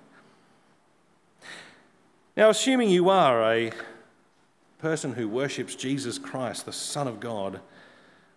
Now, 2.37 2.51
assuming 2.51 2.91
you 2.91 3.09
are 3.09 3.43
a 3.51 3.73
person 4.79 5.15
who 5.15 5.27
worships 5.27 5.75
Jesus 5.75 6.19
Christ, 6.19 6.67
the 6.67 6.75
Son 6.75 7.09
of 7.09 7.21
God, 7.21 7.61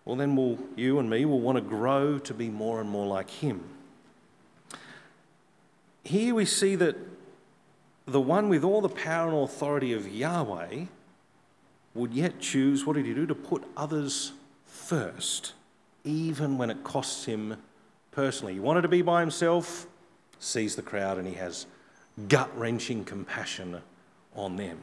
well, 0.06 0.16
then 0.16 0.34
will 0.34 0.58
you 0.76 0.98
and 0.98 1.10
me 1.10 1.26
will 1.26 1.40
want 1.40 1.56
to 1.56 1.62
grow 1.62 2.18
to 2.20 2.32
be 2.32 2.48
more 2.48 2.80
and 2.80 2.88
more 2.88 3.06
like 3.06 3.28
Him. 3.28 3.60
Here 6.04 6.34
we 6.34 6.46
see 6.46 6.74
that 6.76 6.96
the 8.06 8.20
one 8.20 8.48
with 8.48 8.62
all 8.64 8.80
the 8.80 8.88
power 8.88 9.28
and 9.28 9.36
authority 9.38 9.92
of 9.92 10.08
Yahweh 10.08 10.84
would 11.94 12.12
yet 12.12 12.38
choose, 12.40 12.86
what 12.86 12.94
did 12.94 13.06
he 13.06 13.14
do? 13.14 13.26
To 13.26 13.34
put 13.34 13.64
others 13.76 14.32
first, 14.64 15.54
even 16.04 16.56
when 16.58 16.70
it 16.70 16.84
costs 16.84 17.24
him 17.24 17.56
personally. 18.12 18.54
He 18.54 18.60
wanted 18.60 18.82
to 18.82 18.88
be 18.88 19.02
by 19.02 19.20
himself, 19.20 19.86
sees 20.38 20.76
the 20.76 20.82
crowd, 20.82 21.18
and 21.18 21.26
he 21.26 21.34
has 21.34 21.66
gut 22.28 22.56
wrenching 22.56 23.04
compassion 23.04 23.80
on 24.34 24.56
them. 24.56 24.78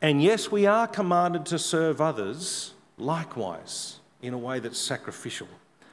And 0.00 0.22
yes, 0.22 0.50
we 0.50 0.66
are 0.66 0.86
commanded 0.86 1.46
to 1.46 1.58
serve 1.58 2.00
others 2.00 2.72
likewise 2.96 4.00
in 4.22 4.34
a 4.34 4.38
way 4.38 4.58
that's 4.58 4.78
sacrificial, 4.78 5.48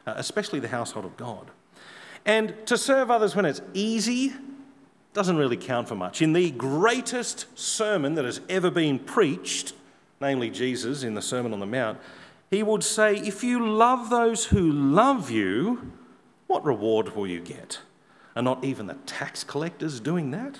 uh, 0.08 0.14
especially 0.18 0.60
the 0.60 0.68
household 0.68 1.06
of 1.06 1.18
God. 1.18 1.52
And 2.26 2.56
to 2.66 2.78
serve 2.78 3.12
others 3.12 3.36
when 3.36 3.46
it's 3.46 3.62
easy 3.74 4.34
doesn't 5.16 5.38
really 5.38 5.58
count 5.58 5.88
for 5.88 5.96
much. 5.96 6.22
In 6.22 6.34
the 6.34 6.52
greatest 6.52 7.46
sermon 7.58 8.16
that 8.16 8.26
has 8.26 8.42
ever 8.50 8.70
been 8.70 9.00
preached, 9.00 9.74
namely 10.20 10.50
Jesus 10.50 11.04
in 11.04 11.16
the 11.16 11.22
Sermon 11.22 11.54
on 11.54 11.62
the 11.62 11.66
Mount, 11.66 12.00
he 12.52 12.62
would 12.62 12.84
say, 12.84 13.16
If 13.16 13.42
you 13.42 13.66
love 13.66 14.10
those 14.10 14.46
who 14.48 14.70
love 14.70 15.32
you, 15.32 15.94
what 16.48 16.66
reward 16.66 17.16
will 17.16 17.26
you 17.26 17.40
get? 17.40 17.80
Are 18.36 18.44
not 18.44 18.66
even 18.66 18.88
the 18.88 18.98
tax 19.06 19.46
collectors 19.46 20.02
doing 20.02 20.32
that? 20.32 20.60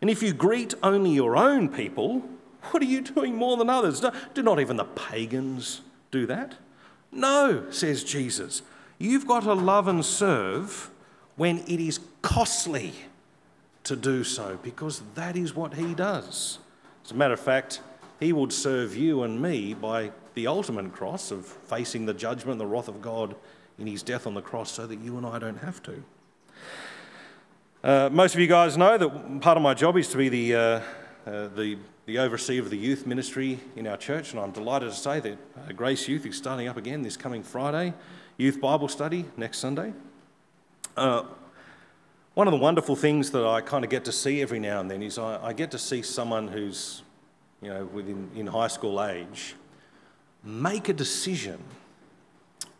And 0.00 0.10
if 0.10 0.24
you 0.24 0.32
greet 0.32 0.74
only 0.82 1.12
your 1.12 1.36
own 1.36 1.68
people, 1.68 2.28
what 2.72 2.82
are 2.82 2.86
you 2.86 3.00
doing 3.00 3.36
more 3.36 3.56
than 3.56 3.70
others? 3.70 4.04
Do 4.34 4.42
not 4.42 4.58
even 4.58 4.76
the 4.76 4.84
pagans 4.84 5.82
do 6.10 6.26
that? 6.26 6.56
No, 7.12 7.70
says 7.70 8.02
Jesus. 8.02 8.62
You've 8.98 9.28
got 9.28 9.44
to 9.44 9.54
love 9.54 9.86
and 9.86 10.04
serve 10.04 10.90
when 11.36 11.58
it 11.60 11.80
is 11.80 12.00
costly 12.22 12.92
to 13.84 13.96
do 13.96 14.24
so, 14.24 14.58
because 14.62 15.02
that 15.14 15.36
is 15.36 15.54
what 15.54 15.74
he 15.74 15.94
does. 15.94 16.58
As 17.04 17.10
a 17.10 17.14
matter 17.14 17.34
of 17.34 17.40
fact, 17.40 17.80
he 18.20 18.32
would 18.32 18.52
serve 18.52 18.96
you 18.96 19.22
and 19.22 19.40
me 19.40 19.74
by 19.74 20.12
the 20.34 20.46
ultimate 20.46 20.92
cross 20.92 21.30
of 21.30 21.44
facing 21.44 22.06
the 22.06 22.14
judgment, 22.14 22.58
the 22.58 22.66
wrath 22.66 22.88
of 22.88 23.02
God 23.02 23.34
in 23.78 23.86
his 23.86 24.02
death 24.02 24.26
on 24.26 24.34
the 24.34 24.42
cross, 24.42 24.70
so 24.70 24.86
that 24.86 25.00
you 25.00 25.16
and 25.16 25.26
I 25.26 25.38
don't 25.38 25.58
have 25.58 25.82
to. 25.82 26.04
Uh, 27.82 28.08
most 28.12 28.34
of 28.34 28.40
you 28.40 28.46
guys 28.46 28.76
know 28.76 28.96
that 28.96 29.40
part 29.40 29.56
of 29.56 29.62
my 29.62 29.74
job 29.74 29.96
is 29.96 30.06
to 30.08 30.16
be 30.16 30.28
the, 30.28 30.54
uh, 30.54 30.60
uh, 31.26 31.48
the, 31.48 31.76
the 32.06 32.18
overseer 32.18 32.62
of 32.62 32.70
the 32.70 32.76
youth 32.76 33.06
ministry 33.06 33.58
in 33.74 33.88
our 33.88 33.96
church, 33.96 34.30
and 34.30 34.40
I'm 34.40 34.52
delighted 34.52 34.90
to 34.90 34.96
say 34.96 35.18
that 35.18 35.38
uh, 35.56 35.72
Grace 35.72 36.06
Youth 36.06 36.24
is 36.24 36.36
starting 36.36 36.68
up 36.68 36.76
again 36.76 37.02
this 37.02 37.16
coming 37.16 37.42
Friday, 37.42 37.92
Youth 38.36 38.60
Bible 38.60 38.86
Study 38.86 39.24
next 39.36 39.58
Sunday. 39.58 39.92
One 42.34 42.48
of 42.48 42.52
the 42.52 42.58
wonderful 42.58 42.96
things 42.96 43.30
that 43.32 43.46
I 43.46 43.60
kind 43.60 43.84
of 43.84 43.90
get 43.90 44.06
to 44.06 44.12
see 44.12 44.40
every 44.40 44.58
now 44.58 44.80
and 44.80 44.90
then 44.90 45.02
is 45.02 45.18
I, 45.18 45.48
I 45.48 45.52
get 45.52 45.70
to 45.72 45.78
see 45.78 46.00
someone 46.00 46.48
who's, 46.48 47.02
you 47.60 47.68
know, 47.68 47.84
within 47.84 48.30
in 48.34 48.46
high 48.46 48.68
school 48.68 49.04
age, 49.04 49.54
make 50.42 50.88
a 50.88 50.94
decision 50.94 51.62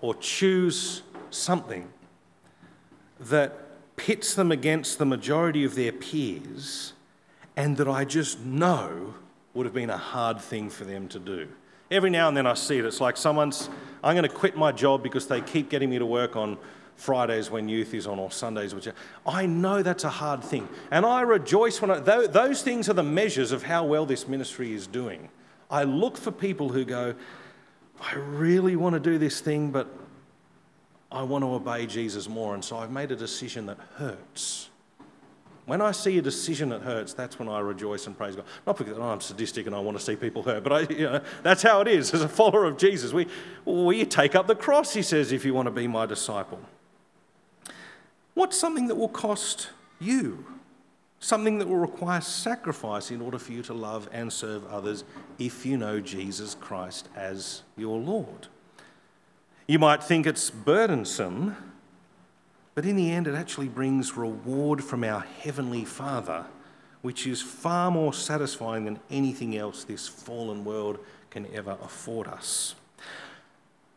or 0.00 0.14
choose 0.14 1.02
something 1.28 1.90
that 3.20 3.96
pits 3.96 4.34
them 4.34 4.50
against 4.50 4.98
the 4.98 5.04
majority 5.04 5.64
of 5.64 5.74
their 5.74 5.92
peers 5.92 6.94
and 7.54 7.76
that 7.76 7.86
I 7.86 8.06
just 8.06 8.40
know 8.40 9.14
would 9.52 9.66
have 9.66 9.74
been 9.74 9.90
a 9.90 9.98
hard 9.98 10.40
thing 10.40 10.70
for 10.70 10.84
them 10.84 11.08
to 11.08 11.18
do. 11.18 11.46
Every 11.90 12.08
now 12.08 12.26
and 12.26 12.34
then 12.34 12.46
I 12.46 12.54
see 12.54 12.78
it. 12.78 12.86
It's 12.86 13.02
like 13.02 13.18
someone's, 13.18 13.68
I'm 14.02 14.16
going 14.16 14.28
to 14.28 14.34
quit 14.34 14.56
my 14.56 14.72
job 14.72 15.02
because 15.02 15.26
they 15.26 15.42
keep 15.42 15.68
getting 15.68 15.90
me 15.90 15.98
to 15.98 16.06
work 16.06 16.36
on 16.36 16.56
Fridays 16.96 17.50
when 17.50 17.68
youth 17.68 17.94
is 17.94 18.06
on 18.06 18.18
or 18.18 18.30
Sundays, 18.30 18.74
which 18.74 18.88
I 19.26 19.46
know 19.46 19.82
that's 19.82 20.04
a 20.04 20.10
hard 20.10 20.44
thing. 20.44 20.68
And 20.90 21.04
I 21.04 21.22
rejoice 21.22 21.80
when 21.82 21.90
I, 21.90 21.98
those 21.98 22.62
things 22.62 22.88
are 22.88 22.94
the 22.94 23.02
measures 23.02 23.50
of 23.50 23.62
how 23.62 23.84
well 23.84 24.06
this 24.06 24.28
ministry 24.28 24.72
is 24.72 24.86
doing. 24.86 25.28
I 25.70 25.84
look 25.84 26.16
for 26.16 26.30
people 26.30 26.68
who 26.68 26.84
go, 26.84 27.14
I 28.00 28.14
really 28.14 28.76
want 28.76 28.94
to 28.94 29.00
do 29.00 29.18
this 29.18 29.40
thing, 29.40 29.70
but 29.70 29.88
I 31.10 31.22
want 31.22 31.42
to 31.44 31.48
obey 31.48 31.86
Jesus 31.86 32.28
more. 32.28 32.54
And 32.54 32.64
so 32.64 32.76
I've 32.76 32.90
made 32.90 33.10
a 33.10 33.16
decision 33.16 33.66
that 33.66 33.78
hurts. 33.96 34.68
When 35.64 35.80
I 35.80 35.92
see 35.92 36.18
a 36.18 36.22
decision 36.22 36.70
that 36.70 36.82
hurts, 36.82 37.14
that's 37.14 37.38
when 37.38 37.48
I 37.48 37.60
rejoice 37.60 38.06
and 38.06 38.18
praise 38.18 38.34
God. 38.34 38.44
Not 38.66 38.76
because 38.76 38.98
I'm 38.98 39.20
sadistic 39.20 39.66
and 39.66 39.76
I 39.76 39.78
want 39.78 39.96
to 39.96 40.04
see 40.04 40.16
people 40.16 40.42
hurt, 40.42 40.64
but 40.64 40.72
I, 40.72 40.80
you 40.92 41.04
know, 41.04 41.20
that's 41.42 41.62
how 41.62 41.80
it 41.80 41.88
is. 41.88 42.12
As 42.12 42.22
a 42.22 42.28
follower 42.28 42.64
of 42.64 42.76
Jesus, 42.76 43.12
we, 43.12 43.28
we 43.64 44.04
take 44.04 44.34
up 44.34 44.48
the 44.48 44.56
cross, 44.56 44.92
he 44.92 45.02
says, 45.02 45.30
if 45.30 45.44
you 45.44 45.54
want 45.54 45.66
to 45.66 45.70
be 45.70 45.86
my 45.86 46.04
disciple. 46.04 46.58
What's 48.34 48.58
something 48.58 48.86
that 48.88 48.94
will 48.94 49.08
cost 49.08 49.70
you? 50.00 50.46
Something 51.20 51.58
that 51.58 51.68
will 51.68 51.76
require 51.76 52.20
sacrifice 52.20 53.10
in 53.10 53.20
order 53.20 53.38
for 53.38 53.52
you 53.52 53.62
to 53.62 53.74
love 53.74 54.08
and 54.12 54.32
serve 54.32 54.66
others 54.66 55.04
if 55.38 55.64
you 55.64 55.76
know 55.76 56.00
Jesus 56.00 56.54
Christ 56.54 57.08
as 57.14 57.62
your 57.76 57.98
Lord. 57.98 58.48
You 59.68 59.78
might 59.78 60.02
think 60.02 60.26
it's 60.26 60.50
burdensome, 60.50 61.56
but 62.74 62.84
in 62.84 62.96
the 62.96 63.10
end, 63.10 63.28
it 63.28 63.34
actually 63.34 63.68
brings 63.68 64.16
reward 64.16 64.82
from 64.82 65.04
our 65.04 65.20
Heavenly 65.20 65.84
Father, 65.84 66.46
which 67.02 67.26
is 67.26 67.42
far 67.42 67.90
more 67.90 68.12
satisfying 68.12 68.84
than 68.84 68.98
anything 69.10 69.56
else 69.56 69.84
this 69.84 70.08
fallen 70.08 70.64
world 70.64 70.98
can 71.30 71.46
ever 71.54 71.76
afford 71.82 72.26
us. 72.26 72.74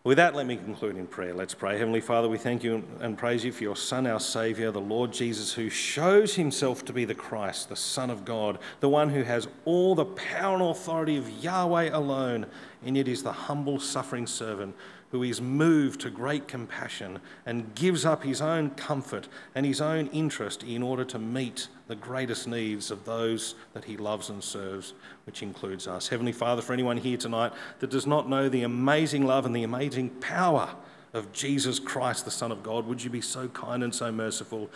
With 0.05 0.17
that, 0.17 0.35
let 0.35 0.45
me 0.45 0.55
conclude 0.55 0.97
in 0.97 1.07
prayer. 1.07 1.33
Let's 1.33 1.55
pray. 1.55 1.79
Heavenly 1.79 1.99
Father, 1.99 2.29
we 2.29 2.37
thank 2.37 2.63
you 2.63 2.83
and 2.99 3.17
praise 3.17 3.43
you 3.43 3.51
for 3.51 3.63
your 3.63 3.75
Son, 3.75 4.05
our 4.05 4.19
Saviour, 4.19 4.71
the 4.71 4.79
Lord 4.79 5.11
Jesus, 5.11 5.51
who 5.51 5.67
shows 5.67 6.35
himself 6.35 6.85
to 6.85 6.93
be 6.93 7.05
the 7.05 7.15
Christ, 7.15 7.69
the 7.69 7.75
Son 7.75 8.11
of 8.11 8.23
God, 8.23 8.59
the 8.81 8.87
one 8.87 9.09
who 9.09 9.23
has 9.23 9.47
all 9.65 9.95
the 9.95 10.05
power 10.05 10.53
and 10.53 10.61
authority 10.61 11.17
of 11.17 11.27
Yahweh 11.43 11.89
alone, 11.91 12.45
and 12.85 12.95
yet 12.95 13.07
is 13.07 13.23
the 13.23 13.31
humble, 13.31 13.79
suffering 13.79 14.27
servant 14.27 14.75
who 15.15 15.23
is 15.23 15.39
moved 15.39 16.01
to 16.01 16.09
great 16.09 16.45
compassion 16.45 17.21
and 17.45 17.73
gives 17.73 18.03
up 18.03 18.23
his 18.23 18.41
own 18.41 18.69
comfort 18.71 19.29
and 19.55 19.65
his 19.65 19.79
own 19.79 20.07
interest 20.07 20.61
in 20.61 20.83
order 20.83 21.05
to 21.05 21.17
meet 21.17 21.69
the 21.87 21.95
greatest 21.95 22.49
needs 22.49 22.91
of 22.91 23.05
those 23.05 23.55
that 23.71 23.85
he 23.85 23.95
loves 23.95 24.29
and 24.29 24.43
serves, 24.43 24.93
which 25.25 25.41
includes 25.41 25.87
us. 25.87 26.09
Heavenly 26.09 26.33
Father, 26.33 26.61
for 26.61 26.73
anyone 26.73 26.97
here 26.97 27.15
tonight 27.15 27.53
that 27.79 27.89
does 27.89 28.05
not 28.05 28.27
know 28.27 28.49
the 28.49 28.63
amazing 28.63 29.25
love 29.25 29.45
and 29.45 29.55
the 29.55 29.63
amazing 29.63 30.09
power 30.09 30.75
of 31.13 31.31
Jesus 31.31 31.79
Christ, 31.79 32.25
the 32.25 32.31
Son 32.31 32.51
of 32.51 32.61
God, 32.61 32.85
would 32.85 33.01
you 33.01 33.09
be 33.09 33.21
so 33.21 33.47
kind 33.47 33.85
and 33.85 33.95
so 33.95 34.11
merciful 34.11 34.69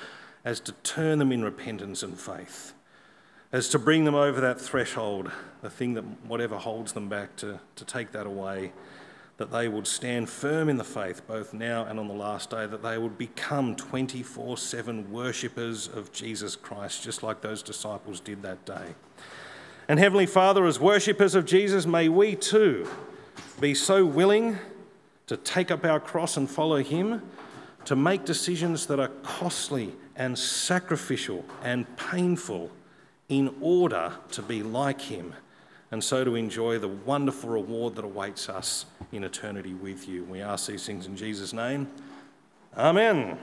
as 0.46 0.62
to 0.62 0.72
turn 0.84 1.20
them 1.20 1.34
in 1.34 1.44
repentance 1.44 2.02
and 2.02 2.18
faith? 2.18 2.74
as 3.52 3.68
to 3.68 3.80
bring 3.80 4.06
them 4.06 4.14
over 4.14 4.40
that 4.40 4.62
threshold, 4.62 5.32
the 5.64 5.72
thing 5.72 5.96
that 5.96 6.04
whatever 6.28 6.56
holds 6.56 6.94
them 6.94 7.10
back, 7.10 7.36
to, 7.36 7.60
to 7.76 7.84
take 7.84 8.12
that 8.12 8.28
away, 8.28 8.72
that 9.40 9.52
they 9.52 9.70
would 9.70 9.88
stand 9.88 10.30
firm 10.30 10.68
in 10.68 10.76
the 10.76 10.84
faith, 10.84 11.26
both 11.26 11.54
now 11.54 11.86
and 11.86 11.98
on 11.98 12.10
the 12.10 12.14
last 12.14 12.50
day, 12.50 12.68
that 12.68 12.84
they 12.84 12.98
would 12.98 13.18
become 13.18 13.74
24 13.74 14.58
7 14.58 15.10
worshippers 15.10 15.88
of 15.88 16.12
Jesus 16.12 16.58
Christ, 16.58 17.02
just 17.02 17.24
like 17.24 17.40
those 17.40 17.64
disciples 17.64 18.20
did 18.20 18.42
that 18.44 18.66
day. 18.66 18.94
And 19.88 19.98
Heavenly 19.98 20.26
Father, 20.26 20.66
as 20.66 20.78
worshippers 20.78 21.36
of 21.36 21.46
Jesus, 21.46 21.86
may 21.86 22.10
we 22.10 22.36
too 22.36 22.88
be 23.62 23.74
so 23.74 24.06
willing 24.06 24.58
to 25.28 25.38
take 25.38 25.72
up 25.72 25.86
our 25.86 26.02
cross 26.02 26.36
and 26.36 26.50
follow 26.50 26.84
Him, 26.84 27.22
to 27.86 27.96
make 27.96 28.26
decisions 28.26 28.88
that 28.88 29.00
are 29.00 29.12
costly 29.24 29.94
and 30.18 30.38
sacrificial 30.38 31.46
and 31.64 31.88
painful 31.96 32.70
in 33.30 33.56
order 33.62 34.12
to 34.32 34.42
be 34.42 34.62
like 34.62 35.00
him 35.00 35.34
and 35.92 36.04
so 36.04 36.24
to 36.24 36.36
enjoy 36.36 36.78
the 36.80 36.88
wonderful 36.88 37.50
reward 37.50 37.96
that 37.96 38.06
awaits 38.06 38.50
us 38.50 38.86
in 39.12 39.24
eternity 39.24 39.74
with 39.74 40.08
you. 40.08 40.24
We 40.26 40.42
ask 40.42 40.68
these 40.68 40.86
things 40.86 41.08
in 41.08 41.16
Jesus' 41.16 41.54
name. 41.54 41.88
Amen. 42.78 43.38